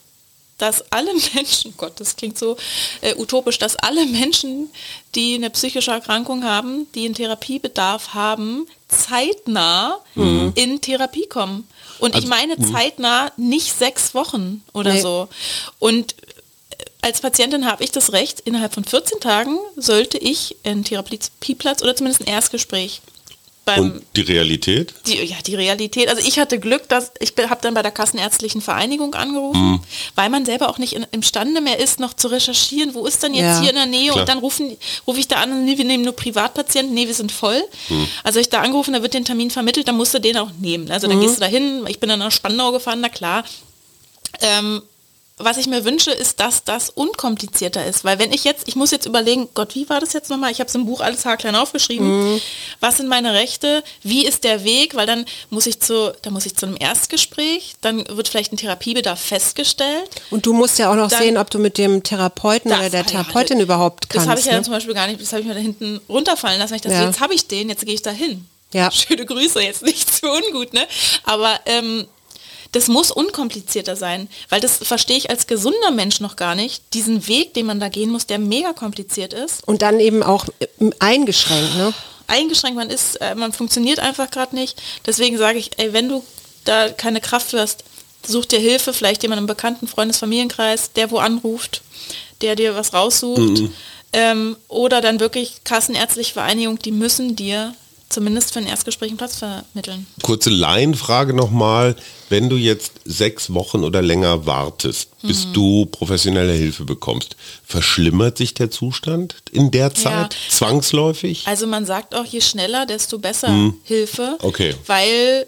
[0.61, 2.57] dass alle Menschen, Gott, das klingt so
[3.01, 4.69] äh, utopisch, dass alle Menschen,
[5.15, 9.97] die eine psychische Erkrankung haben, die einen Therapiebedarf haben, zeitnah
[10.55, 11.67] in Therapie kommen.
[11.99, 15.01] Und ich meine zeitnah nicht sechs Wochen oder Nee.
[15.01, 15.27] so.
[15.79, 20.83] Und äh, als Patientin habe ich das Recht, innerhalb von 14 Tagen sollte ich einen
[20.83, 23.01] Therapieplatz oder zumindest ein Erstgespräch
[23.77, 24.93] Und die Realität?
[25.05, 26.09] die, ja, die Realität.
[26.09, 29.79] Also ich hatte Glück, dass ich habe dann bei der Kassenärztlichen Vereinigung angerufen, Mhm.
[30.15, 33.33] weil man selber auch nicht in, imstande mehr ist, noch zu recherchieren, wo ist denn
[33.35, 34.21] jetzt Ja, hier in der Nähe klar.
[34.21, 37.31] und dann rufen, rufe ich da an, nee, wir nehmen nur Privatpatienten, nee, wir sind
[37.31, 37.61] voll.
[37.89, 38.07] Mhm.
[38.23, 40.89] Also ich da angerufen, da wird den Termin vermittelt, dann musst du den auch nehmen.
[40.91, 43.45] Also dann gehst du da hin, ich bin dann nach Spandau gefahren, na klar.
[44.41, 44.81] Ähm,
[45.43, 48.03] was ich mir wünsche, ist, dass das unkomplizierter ist.
[48.03, 50.51] Weil wenn ich jetzt, ich muss jetzt überlegen, Gott, wie war das jetzt nochmal?
[50.51, 52.41] Ich habe es im Buch alles haarklein aufgeschrieben.
[52.79, 53.83] Was sind meine Rechte?
[54.03, 54.95] Wie ist der Weg?
[54.95, 58.57] Weil dann muss ich zu, dann muss ich zu einem Erstgespräch, dann wird vielleicht ein
[58.57, 60.09] Therapiebedarf festgestellt.
[60.29, 63.01] Und du musst ja auch noch Dann- sehen, ob du mit dem Therapeuten oder der
[63.01, 64.25] ja, Therapeutin das- überhaupt kannst.
[64.25, 64.57] Das habe ich ja ne?
[64.57, 66.75] dann zum Beispiel gar nicht, das habe ich mir da hinten runterfallen lassen.
[66.75, 67.05] Ich dachte, Ja.
[67.05, 68.45] jetzt habe ich den, jetzt gehe ich da hin.
[68.73, 68.89] Ja.
[68.91, 70.87] Schöne Grüße, jetzt nicht zu ungut, ne?
[71.25, 72.07] Aber ähm,
[72.71, 76.81] das muss unkomplizierter sein, weil das verstehe ich als gesunder Mensch noch gar nicht.
[76.93, 79.67] Diesen Weg, den man da gehen muss, der mega kompliziert ist.
[79.67, 80.67] Und dann eben auch äh,
[80.99, 81.75] eingeschränkt.
[81.75, 81.93] Ne?
[82.27, 84.81] Eingeschränkt man ist, äh, man funktioniert einfach gerade nicht.
[85.05, 86.23] Deswegen sage ich, ey, wenn du
[86.63, 87.83] da keine Kraft für hast,
[88.25, 91.81] such dir Hilfe, vielleicht jemand im bekannten Freundes-Familienkreis, der wo anruft.
[92.41, 93.69] der dir was raussucht.
[94.13, 97.75] Ähm, oder dann wirklich Kassenärztliche Vereinigung, die müssen dir
[98.11, 100.05] zumindest für ein Erstgespräch einen Platz vermitteln.
[100.21, 101.95] Kurze Laienfrage nochmal.
[102.29, 105.53] Wenn du jetzt sechs Wochen oder länger wartest, bis Mhm.
[105.53, 107.35] du professionelle Hilfe bekommst,
[107.65, 111.43] verschlimmert sich der Zustand in der Zeit zwangsläufig?
[111.47, 114.37] Also man sagt auch, je schneller, desto besser Hilfe.
[114.39, 114.47] Hm.
[114.47, 114.75] Okay.
[114.87, 115.45] Weil,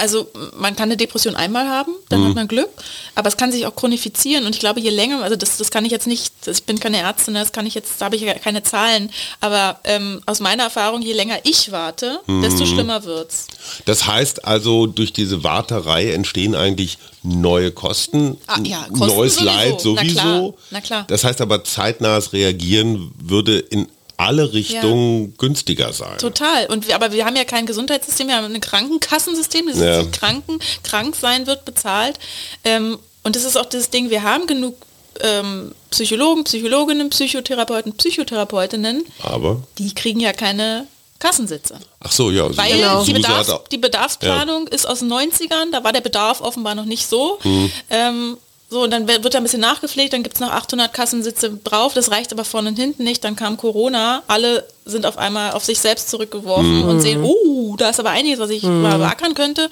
[0.00, 0.28] also
[0.58, 2.28] man kann eine Depression einmal haben, dann Hm.
[2.28, 2.68] hat man Glück,
[3.14, 5.84] aber es kann sich auch chronifizieren und ich glaube, je länger, also das, das kann
[5.84, 8.34] ich jetzt nicht, ich bin keine Ärztin, das kann ich jetzt, da habe ich ja
[8.34, 12.42] keine Zahlen, aber ähm, aus meiner Erfahrung, je länger ich warte, Hm.
[12.42, 13.46] desto schlimmer wird's.
[13.84, 19.44] Das heißt also, durch diese Warterei entstehen eigentlich neue Kosten, Ah, ja, Kosten neues sowieso.
[19.44, 20.12] Leid Na sowieso.
[20.20, 21.04] klar, na klar.
[21.08, 23.86] Das heißt aber, zeitnahes Reagieren würde in
[24.20, 26.18] alle Richtungen günstiger sein.
[26.18, 26.66] Total.
[26.66, 30.00] Und wir, aber wir haben ja kein Gesundheitssystem, wir haben ein Krankenkassensystem, das Ja.
[30.00, 32.18] ist Kranken, krank sein wird bezahlt.
[32.64, 34.76] Ähm, und das ist auch das Ding, wir haben genug
[35.22, 40.86] ähm, Psychologen, Psychologinnen, Psychotherapeuten, Psychotherapeutinnen, Aber, die kriegen ja keine
[41.18, 41.78] Kassensitze.
[42.00, 42.44] ach so, ja.
[42.56, 46.40] Weil Suse- die, Bedarfs-, auch- die Bedarfsplanung ist aus den 90ern, da war der Bedarf
[46.40, 47.38] offenbar noch nicht so.
[47.44, 47.70] Mhm.
[47.90, 48.36] Ähm,
[48.70, 51.92] so, und dann wird da ein bisschen nachgepflegt, dann gibt es noch 800 Kassensitze drauf,
[51.92, 53.24] das reicht aber vorne und hinten nicht.
[53.24, 56.88] Dann kam Corona, alle sind auf einmal auf sich selbst zurückgeworfen Mhm.
[56.88, 59.68] und sehen, oh, da ist aber einiges, was ich beackern könnte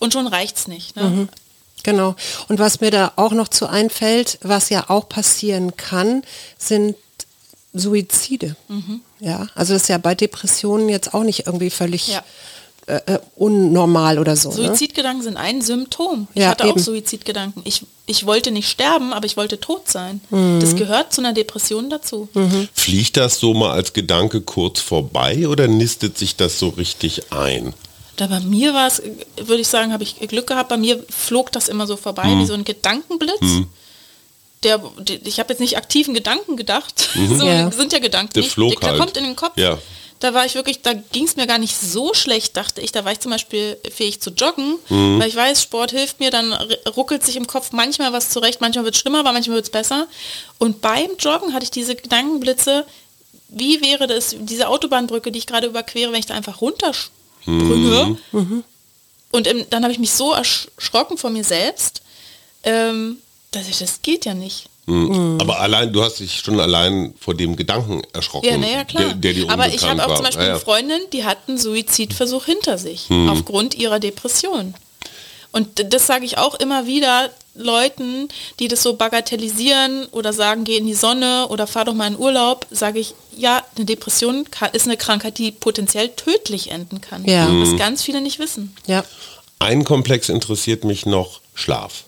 [0.00, 0.96] und schon reicht's nicht.
[0.96, 1.28] Ne?
[1.84, 2.14] Genau.
[2.48, 6.22] Und was mir da auch noch zu einfällt, was ja auch passieren kann,
[6.58, 6.96] sind
[7.72, 8.56] Suizide.
[9.20, 12.24] Ja, also das ist ja bei Depressionen jetzt auch nicht irgendwie völlig Ja.
[13.06, 14.48] Äh, äh, unnormal oder so.
[14.50, 14.54] Ne?
[14.56, 16.26] Suizidgedanken sind ein Symptom.
[16.34, 16.80] Ich Ja, hatte auch eben.
[16.80, 17.62] Suizidgedanken.
[17.64, 20.20] Ich, ich wollte nicht sterben, aber ich wollte tot sein.
[20.30, 20.58] Mhm.
[20.60, 22.28] Das gehört zu einer Depression dazu.
[22.74, 27.74] Fliegt das so mal als Gedanke kurz vorbei oder nistet sich das so richtig ein?
[28.16, 29.00] Da bei mir war es,
[29.36, 30.68] würde ich sagen, habe ich Glück gehabt.
[30.68, 32.40] Bei mir flog das immer so vorbei, Mhm.
[32.40, 33.40] wie so ein Gedankenblitz.
[34.62, 37.08] Der, die- ich habe jetzt nicht aktiven Gedanken gedacht.
[37.38, 37.70] So Ja.
[37.70, 38.32] sind ja Gedanken.
[38.34, 38.52] Der nicht.
[38.52, 39.00] flog der halt.
[39.00, 39.56] kommt in den Kopf.
[39.56, 39.78] Ja.
[40.20, 42.92] Da war ich wirklich, da ging es mir gar nicht so schlecht, dachte ich.
[42.92, 45.18] Da war ich zum Beispiel fähig zu joggen, Mhm.
[45.18, 46.52] weil ich weiß, Sport hilft mir, dann
[46.94, 49.70] ruckelt sich im Kopf manchmal was zurecht, manchmal wird es schlimmer, aber manchmal wird es
[49.72, 50.06] besser.
[50.58, 52.84] Und beim Joggen hatte ich diese Gedankenblitze,
[53.48, 58.18] wie wäre das, diese Autobahnbrücke, die ich gerade überquere, wenn ich da einfach runtersprünge.
[59.32, 62.02] Und im, dann habe ich mich so erschrocken vor mir selbst,
[62.64, 63.18] ähm,
[63.52, 64.66] dass ich, das geht ja nicht.
[64.86, 65.38] Mhm.
[65.40, 69.04] Aber allein, du hast dich schon allein vor dem Gedanken erschrocken, Ja, naja, klar.
[69.04, 70.16] der, der dir Aber ich habe auch war.
[70.16, 70.54] zum Beispiel Ja, ja.
[70.54, 73.28] eine Freundin, die hat einen Suizidversuch hinter sich, Hm.
[73.28, 74.74] aufgrund ihrer Depression.
[75.52, 78.28] Und das sage ich auch immer wieder Leuten,
[78.60, 82.16] die das so bagatellisieren oder sagen, geh in die Sonne oder fahr doch mal in
[82.18, 87.24] Urlaub, sage ich, ja, eine Depression kann, ist eine Krankheit, die potenziell tödlich enden kann.
[87.24, 87.46] Ja.
[87.48, 87.62] Hm.
[87.62, 88.74] Was ganz viele nicht wissen.
[88.86, 89.04] Ja.
[89.58, 92.04] Ein Komplex interessiert mich noch, Schlaf.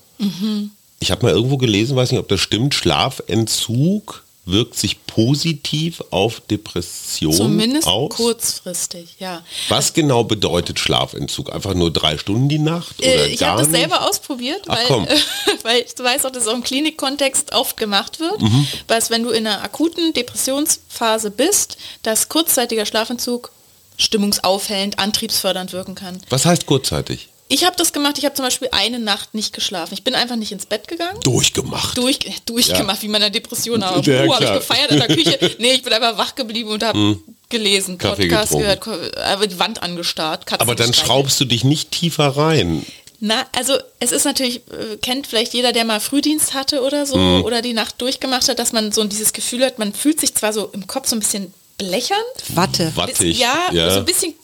[1.02, 6.40] Ich habe mal irgendwo gelesen, weiß nicht, ob das stimmt, Schlafentzug wirkt sich positiv auf
[6.40, 8.10] Depression Zumindest aus.
[8.14, 9.42] kurzfristig, ja.
[9.68, 11.52] Was genau bedeutet Schlafentzug?
[11.52, 13.80] Einfach nur drei Stunden die Nacht oder Äh, ich gar habe das nicht?
[13.80, 15.06] selber ausprobiert, Ach, weil, komm.
[15.62, 18.66] weil ich weiß auch, dass es auch im Klinikkontext oft gemacht wird, Mhm.
[18.88, 23.50] weil es, wenn du in einer akuten Depressionsphase bist, dass kurzzeitiger Schlafentzug
[23.96, 26.20] stimmungsaufhellend, antriebsfördernd wirken kann.
[26.30, 27.28] Was heißt kurzzeitig?
[27.52, 29.94] Ich habe das gemacht, ich habe zum Beispiel eine Nacht nicht geschlafen.
[29.94, 31.20] Ich bin einfach nicht ins Bett gegangen.
[31.20, 31.96] Durchgemacht.
[31.98, 34.04] Durch, durchgemacht, wie man eine Depression auch.
[34.04, 35.38] Ja, Oh, habe ich gefeiert in der Küche.
[35.58, 38.80] Nee, ich bin einfach wach geblieben und habe gelesen, Kaffee Podcast getrunken.
[38.84, 40.46] gehört, aber die Wand angestarrt.
[40.46, 42.84] Katzen Aber dann schraubst du dich nicht tiefer rein.
[43.20, 47.16] Na, also es ist natürlich, äh, kennt vielleicht jeder, der mal Frühdienst hatte oder so
[47.16, 47.44] Mhm.
[47.44, 50.52] oder die Nacht durchgemacht hat, dass man so dieses Gefühl hat, man fühlt sich zwar
[50.52, 52.16] so im Kopf so ein bisschen blechern,
[52.48, 52.90] Watte.
[52.96, 53.38] Wattig.
[53.38, 53.90] ja, ja.
[53.92, 54.34] so ein bisschen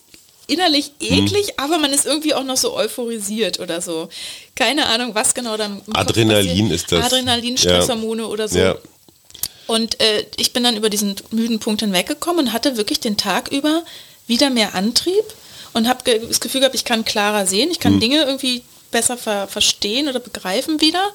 [0.49, 4.09] innerlich eklig, aber man ist irgendwie auch noch so euphorisiert oder so.
[4.57, 7.07] Keine Ahnung, was genau da im Kopf Adrenalin ist das.
[7.07, 7.59] Adrenalin, Ja.
[7.61, 8.59] Stresshormone oder so.
[8.59, 8.76] Ja.
[9.68, 13.49] Und äh, ich bin dann über diesen müden Punkt hinweggekommen und hatte wirklich den Tag
[13.53, 13.84] über
[14.26, 15.24] wieder mehr Antrieb
[15.74, 18.01] und habe ge das Gefühl gehabt, ich kann klarer sehen, ich kann Hm.
[18.01, 21.12] Dinge irgendwie besser ver verstehen oder begreifen wieder.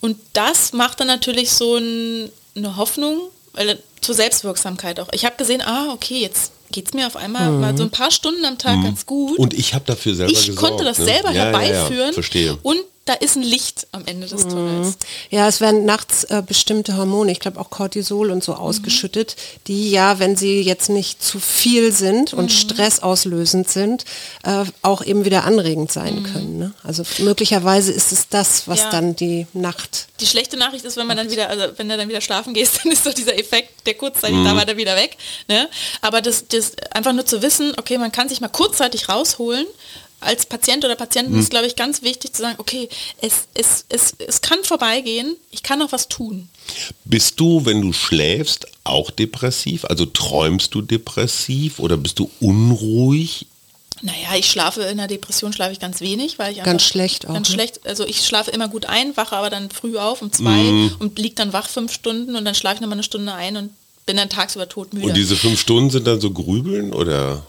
[0.00, 3.20] Und das macht dann natürlich so ein, eine Hoffnung
[3.52, 5.08] weil, zur Selbstwirksamkeit auch.
[5.12, 8.10] Ich habe gesehen, ah, okay, jetzt geht es mir auf einmal mal so ein paar
[8.10, 9.38] Stunden am Tag ganz gut.
[9.38, 10.58] Und ich habe dafür selber ich gesorgt.
[10.58, 11.04] konnte das ne?
[11.04, 12.12] selber ja, herbeiführen Ja, ja.
[12.12, 12.58] Verstehe.
[12.62, 14.96] und da ist ein Licht am Ende des Tunnels.
[15.28, 19.36] Ja, es werden nachts äh, bestimmte Hormone, ich glaube auch Cortisol und so ausgeschüttet,
[19.66, 24.04] die ja, wenn sie jetzt nicht zu viel sind und stressauslösend sind,
[24.44, 26.58] äh, auch eben wieder anregend sein können.
[26.58, 26.74] Ne?
[26.82, 28.90] Also möglicherweise ist es das, was Ja.
[28.90, 30.06] dann die Nacht.
[30.20, 32.80] Die schlechte Nachricht ist, wenn man dann wieder, also wenn du dann wieder schlafen gehst,
[32.84, 35.16] dann ist doch dieser Effekt, der kurzzeitig da war, der wieder weg.
[35.48, 35.68] Ne?
[36.00, 39.66] Aber das, das einfach nur zu wissen, okay, man kann sich mal kurzzeitig rausholen,
[40.24, 42.88] als Patient oder Patientin ist, glaube ich, ganz wichtig zu sagen, okay,
[43.20, 46.48] es, es, es, es kann vorbeigehen, ich kann noch was tun.
[47.04, 49.84] Bist du, wenn du schläfst, auch depressiv?
[49.84, 53.46] Also träumst du depressiv oder bist du unruhig?
[54.02, 57.26] Naja, ich schlafe in der Depression schlafe ich ganz wenig, weil ich Ganz einfach- schlecht
[57.26, 57.54] auch, Ganz ne?
[57.54, 57.86] schlecht.
[57.86, 60.96] Also ich schlafe immer gut ein, wache aber dann früh auf um zwei Mhm.
[60.98, 63.70] und lieg dann wach fünf Stunden und dann schlafe ich nochmal eine Stunde ein und
[64.04, 65.06] bin dann tagsüber todmüde.
[65.06, 67.46] Und diese fünf Stunden sind dann so Grübeln oder?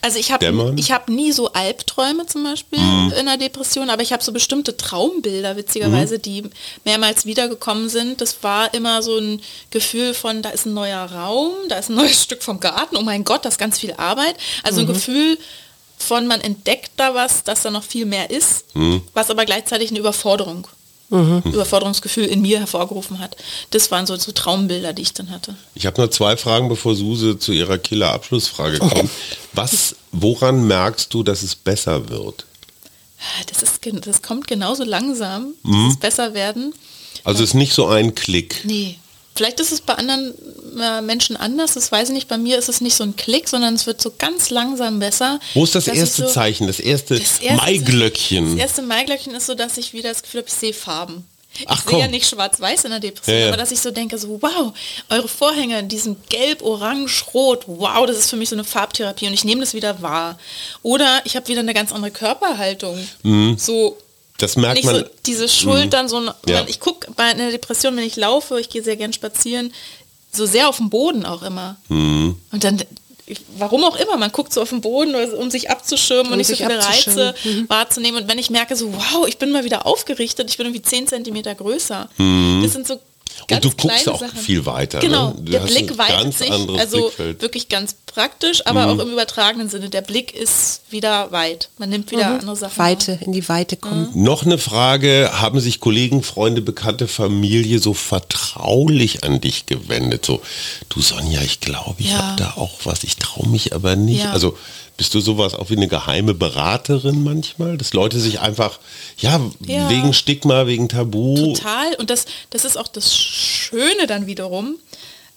[0.00, 0.44] Also ich habe
[0.76, 3.12] ich nie so Albträume zum Beispiel Mhm.
[3.18, 6.22] in der Depression, aber ich habe so bestimmte Traumbilder, witzigerweise, Mhm.
[6.22, 6.42] die
[6.84, 8.20] mehrmals wiedergekommen sind.
[8.20, 9.40] Das war immer so ein
[9.70, 13.02] Gefühl von, da ist ein neuer Raum, da ist ein neues Stück vom Garten, oh
[13.02, 14.36] mein Gott, das ist ganz viel Arbeit.
[14.62, 14.86] Also Mhm.
[14.88, 15.38] ein Gefühl
[15.98, 19.02] von, man entdeckt da was, dass da noch viel mehr ist, Mhm.
[19.14, 20.68] was aber gleichzeitig eine Überforderung,
[21.10, 23.36] Überforderungsgefühl in mir hervorgerufen hat.
[23.70, 25.54] Das waren so, so Traumbilder, die ich dann hatte.
[25.74, 29.10] Ich habe nur zwei Fragen, bevor Suse zu ihrer Killer-Abschlussfrage kommt.
[29.54, 32.44] Was, woran merkst du, dass es besser wird?
[33.48, 35.96] Das, ist, das kommt genauso langsam, Mhm.
[35.98, 36.74] besser werden.
[37.24, 38.60] Also es ist nicht so ein Klick.
[38.64, 38.98] Nee.
[39.38, 40.34] Vielleicht ist es bei anderen
[40.80, 42.26] äh, Menschen anders, das weiß ich nicht.
[42.26, 45.38] Bei mir ist es nicht so ein Klick, sondern es wird so ganz langsam besser.
[45.54, 48.56] Wo ist das erste so, Zeichen, das erste, Das erste- Maiglöckchen?
[48.56, 51.24] Das erste Maiglöckchen ist so, dass ich wieder das Gefühl habe, ich sehe Farben.
[51.66, 53.48] Ach, ich sehe ja nicht schwarz-weiß in der Depression, Ja, ja.
[53.48, 54.72] aber dass ich so denke, so wow,
[55.08, 59.28] eure Vorhänge in diesem gelb, orange, rot, wow, das ist für mich so eine Farbtherapie
[59.28, 60.36] und ich nehme das wieder wahr.
[60.82, 62.98] Oder ich habe wieder eine ganz andere Körperhaltung.
[63.56, 63.96] So
[64.38, 64.62] Das Mhm.
[64.62, 64.96] merkt nicht man.
[64.96, 66.64] so diese Schultern, so, Ja.
[66.66, 69.72] ich gucke bei einer Depression, wenn ich laufe, ich gehe sehr gern spazieren,
[70.32, 71.76] so sehr auf dem Boden auch immer.
[71.88, 72.36] Mhm.
[72.52, 72.82] Und dann,
[73.58, 76.48] warum auch immer, man guckt so auf den Boden, um sich abzuschirmen Um und nicht
[76.48, 77.34] so viele Reize.
[77.44, 77.68] Mhm.
[77.68, 78.22] wahrzunehmen.
[78.22, 81.06] Und wenn ich merke, so wow, ich bin mal wieder aufgerichtet, ich bin irgendwie 10
[81.08, 82.08] Zentimeter größer.
[82.16, 82.98] Das sind so
[83.46, 83.70] ganz Mhm.
[83.70, 84.38] Und du guckst auch Sachen.
[84.38, 84.98] viel weiter.
[85.00, 85.34] Genau, ne?
[85.38, 87.42] Du der hast Blick weitet ganz sich, also Blickfeld.
[87.42, 89.00] wirklich ganz praktisch, aber Mhm.
[89.00, 89.88] auch im übertragenen Sinne.
[89.90, 91.68] Der Blick ist wieder weit.
[91.78, 92.78] Man nimmt wieder andere Sachen.
[92.78, 94.08] Weite, in die Weite kommen.
[94.14, 100.24] Noch eine Frage, haben sich Kollegen, Freunde, Bekannte, Familie so vertraulich an dich gewendet?
[100.26, 100.40] So,
[100.88, 102.18] du Sonja, ich glaube, ich Ja.
[102.18, 104.24] habe da auch was, ich traue mich aber nicht.
[104.24, 104.32] Ja.
[104.32, 104.56] Also
[104.98, 107.78] bist du sowas auch wie eine geheime Beraterin manchmal?
[107.78, 108.78] Dass Leute sich einfach,
[109.16, 109.88] ja, Ja.
[109.88, 111.54] wegen Stigma, wegen Tabu.
[111.54, 111.94] Total.
[111.94, 114.74] Und das, das ist auch das Schöne dann wiederum,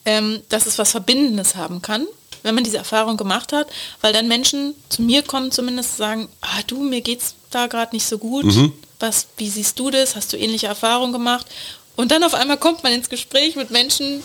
[0.05, 2.07] ähm, dass es was Verbindendes haben kann,
[2.43, 3.67] wenn man diese Erfahrung gemacht hat,
[4.01, 8.05] weil dann Menschen zu mir kommen zumindest sagen, ah du, mir geht's da gerade nicht
[8.07, 8.45] so gut.
[8.45, 8.73] Mhm.
[8.99, 10.15] Was, wie siehst du das?
[10.15, 11.45] Hast du ähnliche Erfahrungen gemacht?
[11.95, 14.23] Und dann auf einmal kommt man ins Gespräch mit Menschen,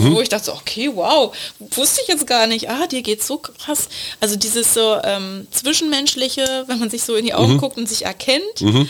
[0.00, 0.14] Mhm.
[0.14, 2.68] wo ich dachte, so, okay, wow, wusste ich jetzt gar nicht.
[2.70, 3.88] Ah, dir geht's so krass.
[4.20, 7.38] Also dieses so ähm, zwischenmenschliche, wenn man sich so in die Mhm.
[7.38, 8.42] Augen guckt und sich erkennt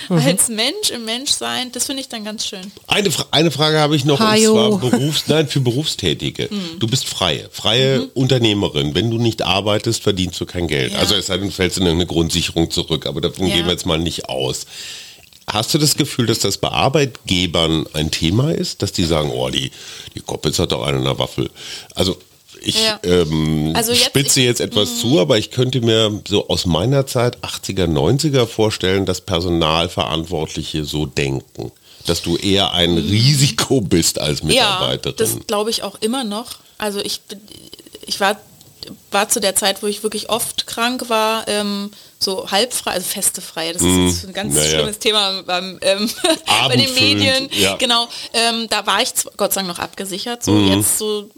[0.09, 2.73] als Mensch im Menschsein, das finde ich dann ganz schön.
[2.87, 4.75] Eine, Fra- eine Frage habe ich noch, Hajo.
[4.75, 6.49] und zwar Berufs-, nein, für Berufstätige.
[6.79, 8.95] Du bist freie, freie Unternehmerin.
[8.95, 10.93] Wenn du nicht arbeitest, verdienst du kein Geld.
[10.93, 10.99] Ja.
[10.99, 13.55] Also es sei denn, du fällst in eine Grundsicherung zurück, aber davon Ja.
[13.55, 14.67] gehen wir jetzt mal nicht aus.
[15.49, 19.49] Hast du das Gefühl, dass das bei Arbeitgebern ein Thema ist, dass die sagen, oh,
[19.49, 19.71] die,
[20.15, 21.51] die Koppitz hat doch eine in der Waffel.
[21.95, 22.19] Also
[22.63, 22.99] ich Ja.
[23.05, 27.39] ähm, Also jetzt- spitze jetzt etwas zu, aber ich könnte mir so aus meiner Zeit
[27.45, 31.71] 80er, 90er vorstellen, dass Personalverantwortliche so denken.
[32.07, 34.51] Dass du eher ein Risiko bist als Mhm.
[34.51, 35.17] Ja, Mitarbeiterin.
[35.19, 36.57] das glaube ich auch immer noch.
[36.79, 37.21] Also ich,
[38.07, 38.37] ich war,
[39.11, 43.41] war zu der Zeit, wo ich wirklich oft krank war, ähm, so halbfrei, also feste
[43.41, 43.73] frei.
[43.73, 44.59] Das ist ein ganz Mhm.
[44.61, 44.71] Naja.
[44.71, 46.11] schlimmes Thema beim, ähm,
[46.69, 47.49] bei den Medien.
[47.53, 47.77] ja.
[47.77, 50.73] Genau, ähm, da war ich Gott sei Dank noch abgesichert, so Mhm.
[50.81, 51.29] jetzt so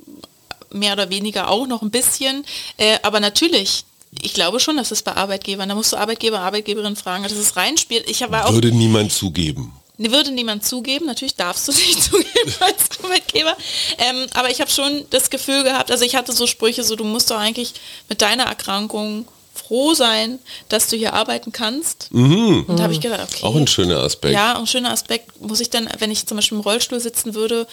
[0.71, 2.45] mehr oder weniger auch noch ein bisschen.
[2.77, 3.85] Äh, aber natürlich,
[4.23, 7.57] ich glaube schon, dass es bei Arbeitgebern, da musst du Arbeitgeber, Arbeitgeberin fragen, dass es
[7.57, 8.09] reinspielt.
[8.09, 9.73] Ich war auch Würde niemand zugeben.
[9.99, 13.57] Ne, Würde niemand zugeben, natürlich darfst du nicht zugeben als Arbeitgeber.
[13.99, 17.05] Ähm, aber ich habe schon das Gefühl gehabt, also ich hatte so Sprüche, so du
[17.05, 17.75] musst doch eigentlich
[18.09, 20.39] mit deiner Erkrankung froh sein,
[20.69, 22.09] dass du hier arbeiten kannst.
[22.69, 23.45] Und da habe ich gedacht, okay.
[23.45, 24.33] Auch ein schöner Aspekt.
[24.33, 25.41] Ja, ein schöner Aspekt.
[25.41, 27.67] Muss ich dann, wenn ich zum Beispiel im Rollstuhl sitzen würde,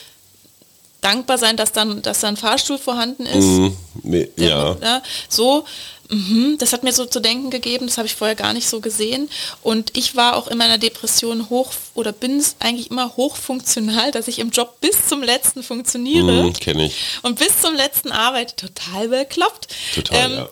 [1.02, 3.46] dankbar sein, dass dann, dass da ein Fahrstuhl vorhanden ist.
[3.46, 3.78] Mhm.
[4.02, 4.76] Nee, ja.
[4.82, 5.66] ja, so,
[6.10, 8.80] mhm, das hat mir so zu denken gegeben, das habe ich vorher gar nicht so
[8.80, 9.30] gesehen.
[9.62, 14.28] Und ich war auch in meiner Depression hoch oder bin es eigentlich immer hochfunktional, dass
[14.28, 16.96] ich im Job bis zum letzten funktioniere Mhm, Kenne ich.
[17.24, 18.56] und bis zum letzten arbeite.
[18.56, 19.68] Total bekloppt.
[19.96, 20.50] Total, ja.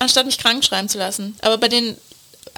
[0.00, 1.36] Anstatt mich krank schreiben zu lassen.
[1.42, 1.96] Aber bei den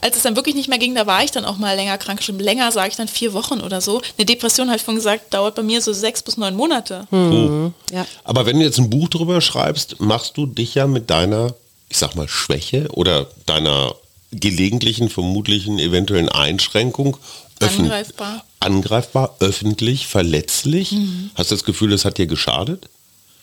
[0.03, 2.23] als es dann wirklich nicht mehr ging, da war ich dann auch mal länger krank.
[2.23, 4.03] Schon länger sage ich dann vier Wochen oder so.
[4.19, 7.07] Eine Depression, habe ich vorhin gesagt, dauert bei mir so sechs bis neun Monate.
[7.11, 7.71] Oh.
[7.95, 8.05] Ja.
[8.25, 11.55] Aber wenn du jetzt ein Buch drüber schreibst, machst du dich ja mit deiner,
[11.89, 13.95] ich sag mal, Schwäche oder deiner
[14.33, 17.17] gelegentlichen, vermutlichen, eventuellen Einschränkung
[17.61, 18.45] Angreifbar.
[18.61, 20.93] angreifbar, öffentlich, verletzlich.
[20.93, 21.31] Mhm.
[21.35, 22.89] Hast du das Gefühl, das hat dir geschadet?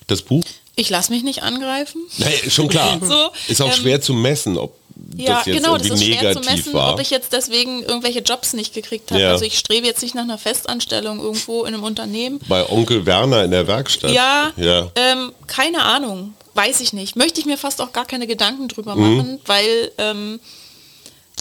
[0.08, 0.44] Das Buch?
[0.76, 2.02] Ich lasse mich nicht angreifen.
[2.18, 3.00] Naja, schon klar.
[3.08, 4.76] So, ist auch ähm, schwer zu messen, ob
[5.16, 6.94] Ja, das jetzt genau, das irgendwie ist schwer zu negativ messen, war.
[6.94, 9.22] ob ich jetzt deswegen irgendwelche Jobs nicht gekriegt habe.
[9.22, 9.32] Ja.
[9.32, 12.40] Also ich strebe jetzt nicht nach einer Festanstellung irgendwo in einem Unternehmen.
[12.48, 14.12] Bei Onkel Werner in der Werkstatt.
[14.12, 14.92] Ja, ja.
[14.96, 17.16] Ähm, keine Ahnung, weiß ich nicht.
[17.16, 19.02] Möchte ich mir fast auch gar keine Gedanken drüber Mhm.
[19.18, 20.40] machen, weil ähm,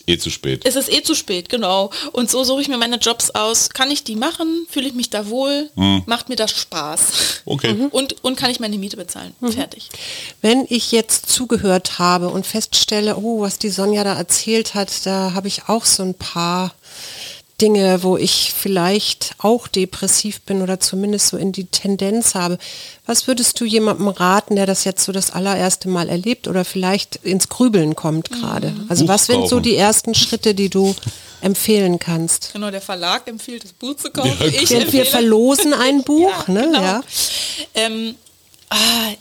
[0.08, 0.62] Eh zu spät.
[0.64, 1.90] es ist eh zu spät, genau.
[2.10, 3.68] Und so suche ich mir meine Jobs aus.
[3.70, 4.66] Kann ich die machen?
[4.68, 5.70] Fühle ich mich da wohl?
[6.06, 7.00] Macht mir das Spaß?
[7.00, 7.52] Mhm.
[7.52, 7.74] Okay.
[7.74, 7.86] Mhm.
[7.92, 9.32] Und, und kann ich meine Miete bezahlen?
[9.40, 9.90] Fertig.
[10.40, 15.34] Wenn ich jetzt zugehört habe und feststelle, oh, was die Sonja da erzählt hat, da
[15.34, 16.74] habe ich auch so ein paar
[17.62, 22.58] Dinge, wo ich vielleicht auch depressiv bin oder zumindest so in die Tendenz habe.
[23.06, 27.16] Was würdest du jemandem raten, der das jetzt so das allererste Mal erlebt oder vielleicht
[27.16, 28.74] ins Grübeln kommt gerade?
[28.88, 30.92] Also Buch was sind so die ersten Schritte, die du
[31.40, 32.50] empfehlen kannst?
[32.52, 34.36] Genau, der Verlag empfiehlt, das Buch zu kaufen.
[34.40, 36.62] Ja, ich Wir, wir verlosen ein Buch, ne?
[36.62, 36.82] genau.
[36.82, 37.02] Ja.
[37.74, 38.16] Ähm,
[38.70, 38.76] ah,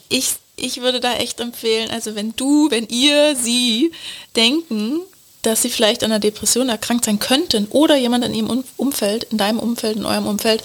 [0.10, 3.92] ich, ich würde da echt empfehlen, also wenn du, wenn ihr, sie
[4.36, 5.02] denken,
[5.44, 9.24] dass sie vielleicht an einer Depression erkrankt sein könnten oder jemand in ihrem Um- Umfeld,
[9.26, 10.64] in deinem Umfeld, in eurem Umfeld,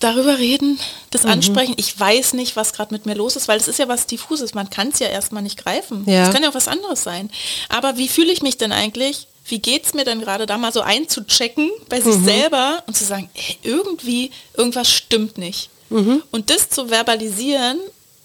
[0.00, 0.78] darüber reden,
[1.10, 1.74] das ansprechen.
[1.78, 4.52] Ich weiß nicht, was gerade mit mir los ist, weil es ist ja was diffuses.
[4.52, 6.02] Man kann es ja erstmal nicht greifen.
[6.06, 6.30] Es Ja.
[6.30, 7.30] kann ja auch was anderes sein.
[7.70, 9.26] Aber wie fühle ich mich denn eigentlich?
[9.46, 13.04] Wie geht es mir denn gerade, da mal so einzuchecken bei sich selber und zu
[13.04, 15.70] sagen, ey, irgendwie, irgendwas stimmt nicht.
[15.90, 17.78] Und das zu verbalisieren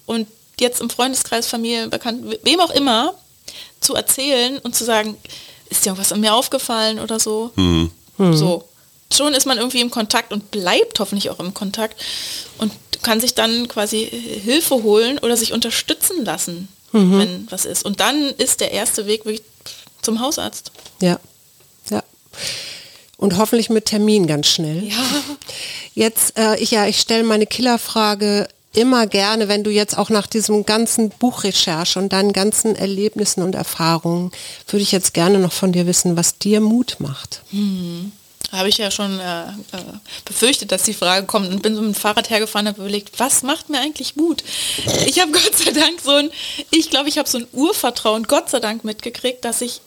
[0.06, 0.26] und
[0.58, 3.14] jetzt im Freundeskreis, Familie, bekannt, wem auch immer,
[3.80, 5.16] zu erzählen und zu sagen,
[5.68, 7.52] ist dir irgendwas an mir aufgefallen oder so?
[8.18, 8.64] So.
[9.12, 12.00] Schon ist man irgendwie im Kontakt und bleibt hoffentlich auch im Kontakt
[12.58, 12.72] und
[13.02, 14.04] kann sich dann quasi
[14.44, 17.84] Hilfe holen oder sich unterstützen lassen, wenn was ist.
[17.84, 19.42] Und dann ist der erste Weg wirklich
[20.02, 20.70] zum Hausarzt.
[21.00, 21.18] Ja,
[21.90, 22.02] ja.
[23.16, 24.84] Und hoffentlich mit Termin ganz schnell.
[24.84, 25.04] Ja.
[25.94, 30.26] Jetzt, äh, ich, ja, ich stelle meine Killerfrage immer gerne, wenn du jetzt auch nach
[30.26, 34.30] diesem ganzen Buchrecherche und deinen ganzen Erlebnissen und Erfahrungen,
[34.68, 37.42] würde ich jetzt gerne noch von dir wissen, was dir Mut macht.
[38.52, 39.82] Habe ich ja schon äh, äh,
[40.24, 43.20] befürchtet, dass die Frage kommt und bin so mit dem Fahrrad hergefahren und habe überlegt,
[43.20, 44.42] was macht mir eigentlich Mut?
[45.06, 46.30] Ich habe Gott sei Dank so ein,
[46.70, 49.80] ich glaube, ich habe so ein Urvertrauen, Gott sei Dank mitgekriegt, dass ich,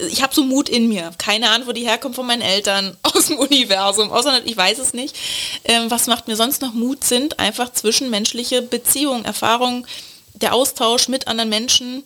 [0.00, 1.10] ich habe so Mut in mir.
[1.18, 4.94] Keine Ahnung, wo die herkommt von meinen Eltern, aus dem Universum, außer ich weiß es
[4.94, 5.16] nicht.
[5.64, 7.38] Ähm, was macht mir sonst noch Mut sind?
[7.38, 9.86] Einfach zwischenmenschliche Beziehungen, Erfahrungen,
[10.34, 12.04] der Austausch mit anderen Menschen.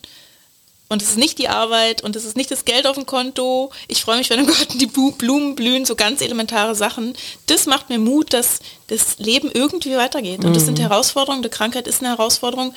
[0.89, 3.71] Und es ist nicht die Arbeit und es ist nicht das Geld auf dem Konto.
[3.89, 7.13] Ich freue mich, wenn im Garten die Blumen blühen, so ganz elementare Sachen.
[7.47, 10.45] Das macht mir Mut, dass das Leben irgendwie weitergeht.
[10.45, 11.43] Und das sind Herausforderungen.
[11.43, 12.73] Die Krankheit ist eine Herausforderung,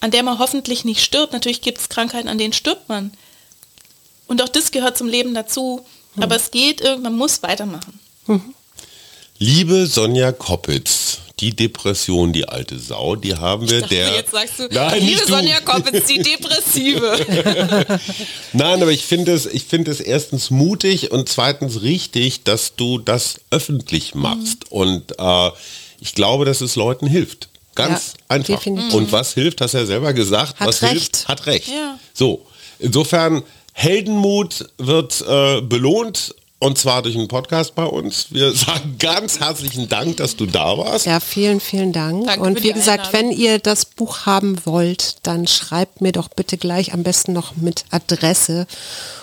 [0.00, 1.32] an der man hoffentlich nicht stirbt.
[1.32, 3.12] Natürlich gibt es Krankheiten, an denen stirbt man.
[4.32, 5.84] Und auch das gehört zum Leben dazu.
[6.16, 8.00] Aber es geht, man muss weitermachen.
[9.38, 14.14] Liebe Sonja Koppitz, die Depression, die alte Sau, die haben wir der.
[14.14, 15.32] Jetzt sagst du, Nein, liebe nicht du.
[15.34, 18.00] Sonja Koppitz, die Depressive.
[18.54, 22.96] Nein, aber ich finde es, ich finde es erstens mutig und zweitens richtig, dass du
[22.96, 24.64] das öffentlich machst.
[24.70, 24.78] Mhm.
[24.78, 25.50] Und äh,
[26.00, 27.50] ich glaube, dass es Leuten hilft.
[27.74, 28.54] Ganz Ja, einfach.
[28.54, 28.94] definitiv.
[28.94, 30.58] Und was hilft, hast du ja selber gesagt.
[30.58, 30.92] Hat was recht.
[31.16, 31.68] hilft, hat recht.
[31.68, 31.98] Ja.
[32.14, 32.46] So,
[32.78, 33.42] insofern,
[33.72, 36.34] Heldenmut wird äh, belohnt.
[36.58, 38.26] Und zwar durch einen Podcast bei uns.
[38.30, 41.06] Wir sagen ganz herzlichen Dank, dass du da warst.
[41.06, 42.24] Ja, vielen, vielen Dank.
[42.26, 43.30] Danke und wie gesagt, Einladung.
[43.32, 47.56] wenn ihr das Buch haben wollt, dann schreibt mir doch bitte gleich am besten noch
[47.56, 48.68] mit Adresse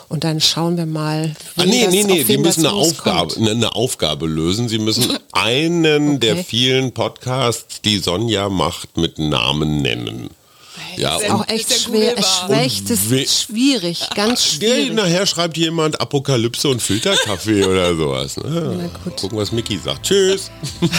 [0.10, 1.34] und dann schauen wir mal.
[1.56, 4.68] Ah, wen nee, das- nee, nee, die müssen eine Aufgabe, eine, eine Aufgabe lösen.
[4.68, 6.44] Sie müssen einen der Okay.
[6.46, 10.30] vielen Podcasts, die Sonja macht, mit Namen nennen.
[11.00, 14.94] Ja, Ist Auch echt schwer, we- ist schwierig, ganz schwierig.
[14.94, 18.36] nachher schreibt jemand Apokalypse und Filterkaffee oder sowas.
[18.36, 18.90] Ne?
[19.18, 20.04] Gucken, was Mickey sagt.
[20.04, 20.52] Tschüss.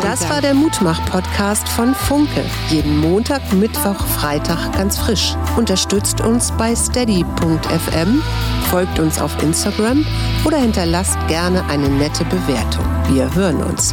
[0.00, 2.42] Das war der Mutmach-Podcast von Funke.
[2.70, 5.34] Jeden Montag, Mittwoch, Freitag ganz frisch.
[5.56, 8.22] Unterstützt uns bei steady.fm,
[8.70, 10.06] folgt uns auf Instagram
[10.44, 12.84] oder hinterlasst gerne eine nette Bewertung.
[13.10, 13.92] Wir hören uns.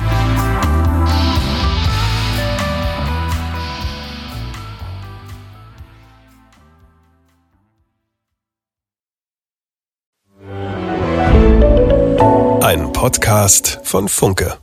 [13.00, 14.58] Podcast von Funke.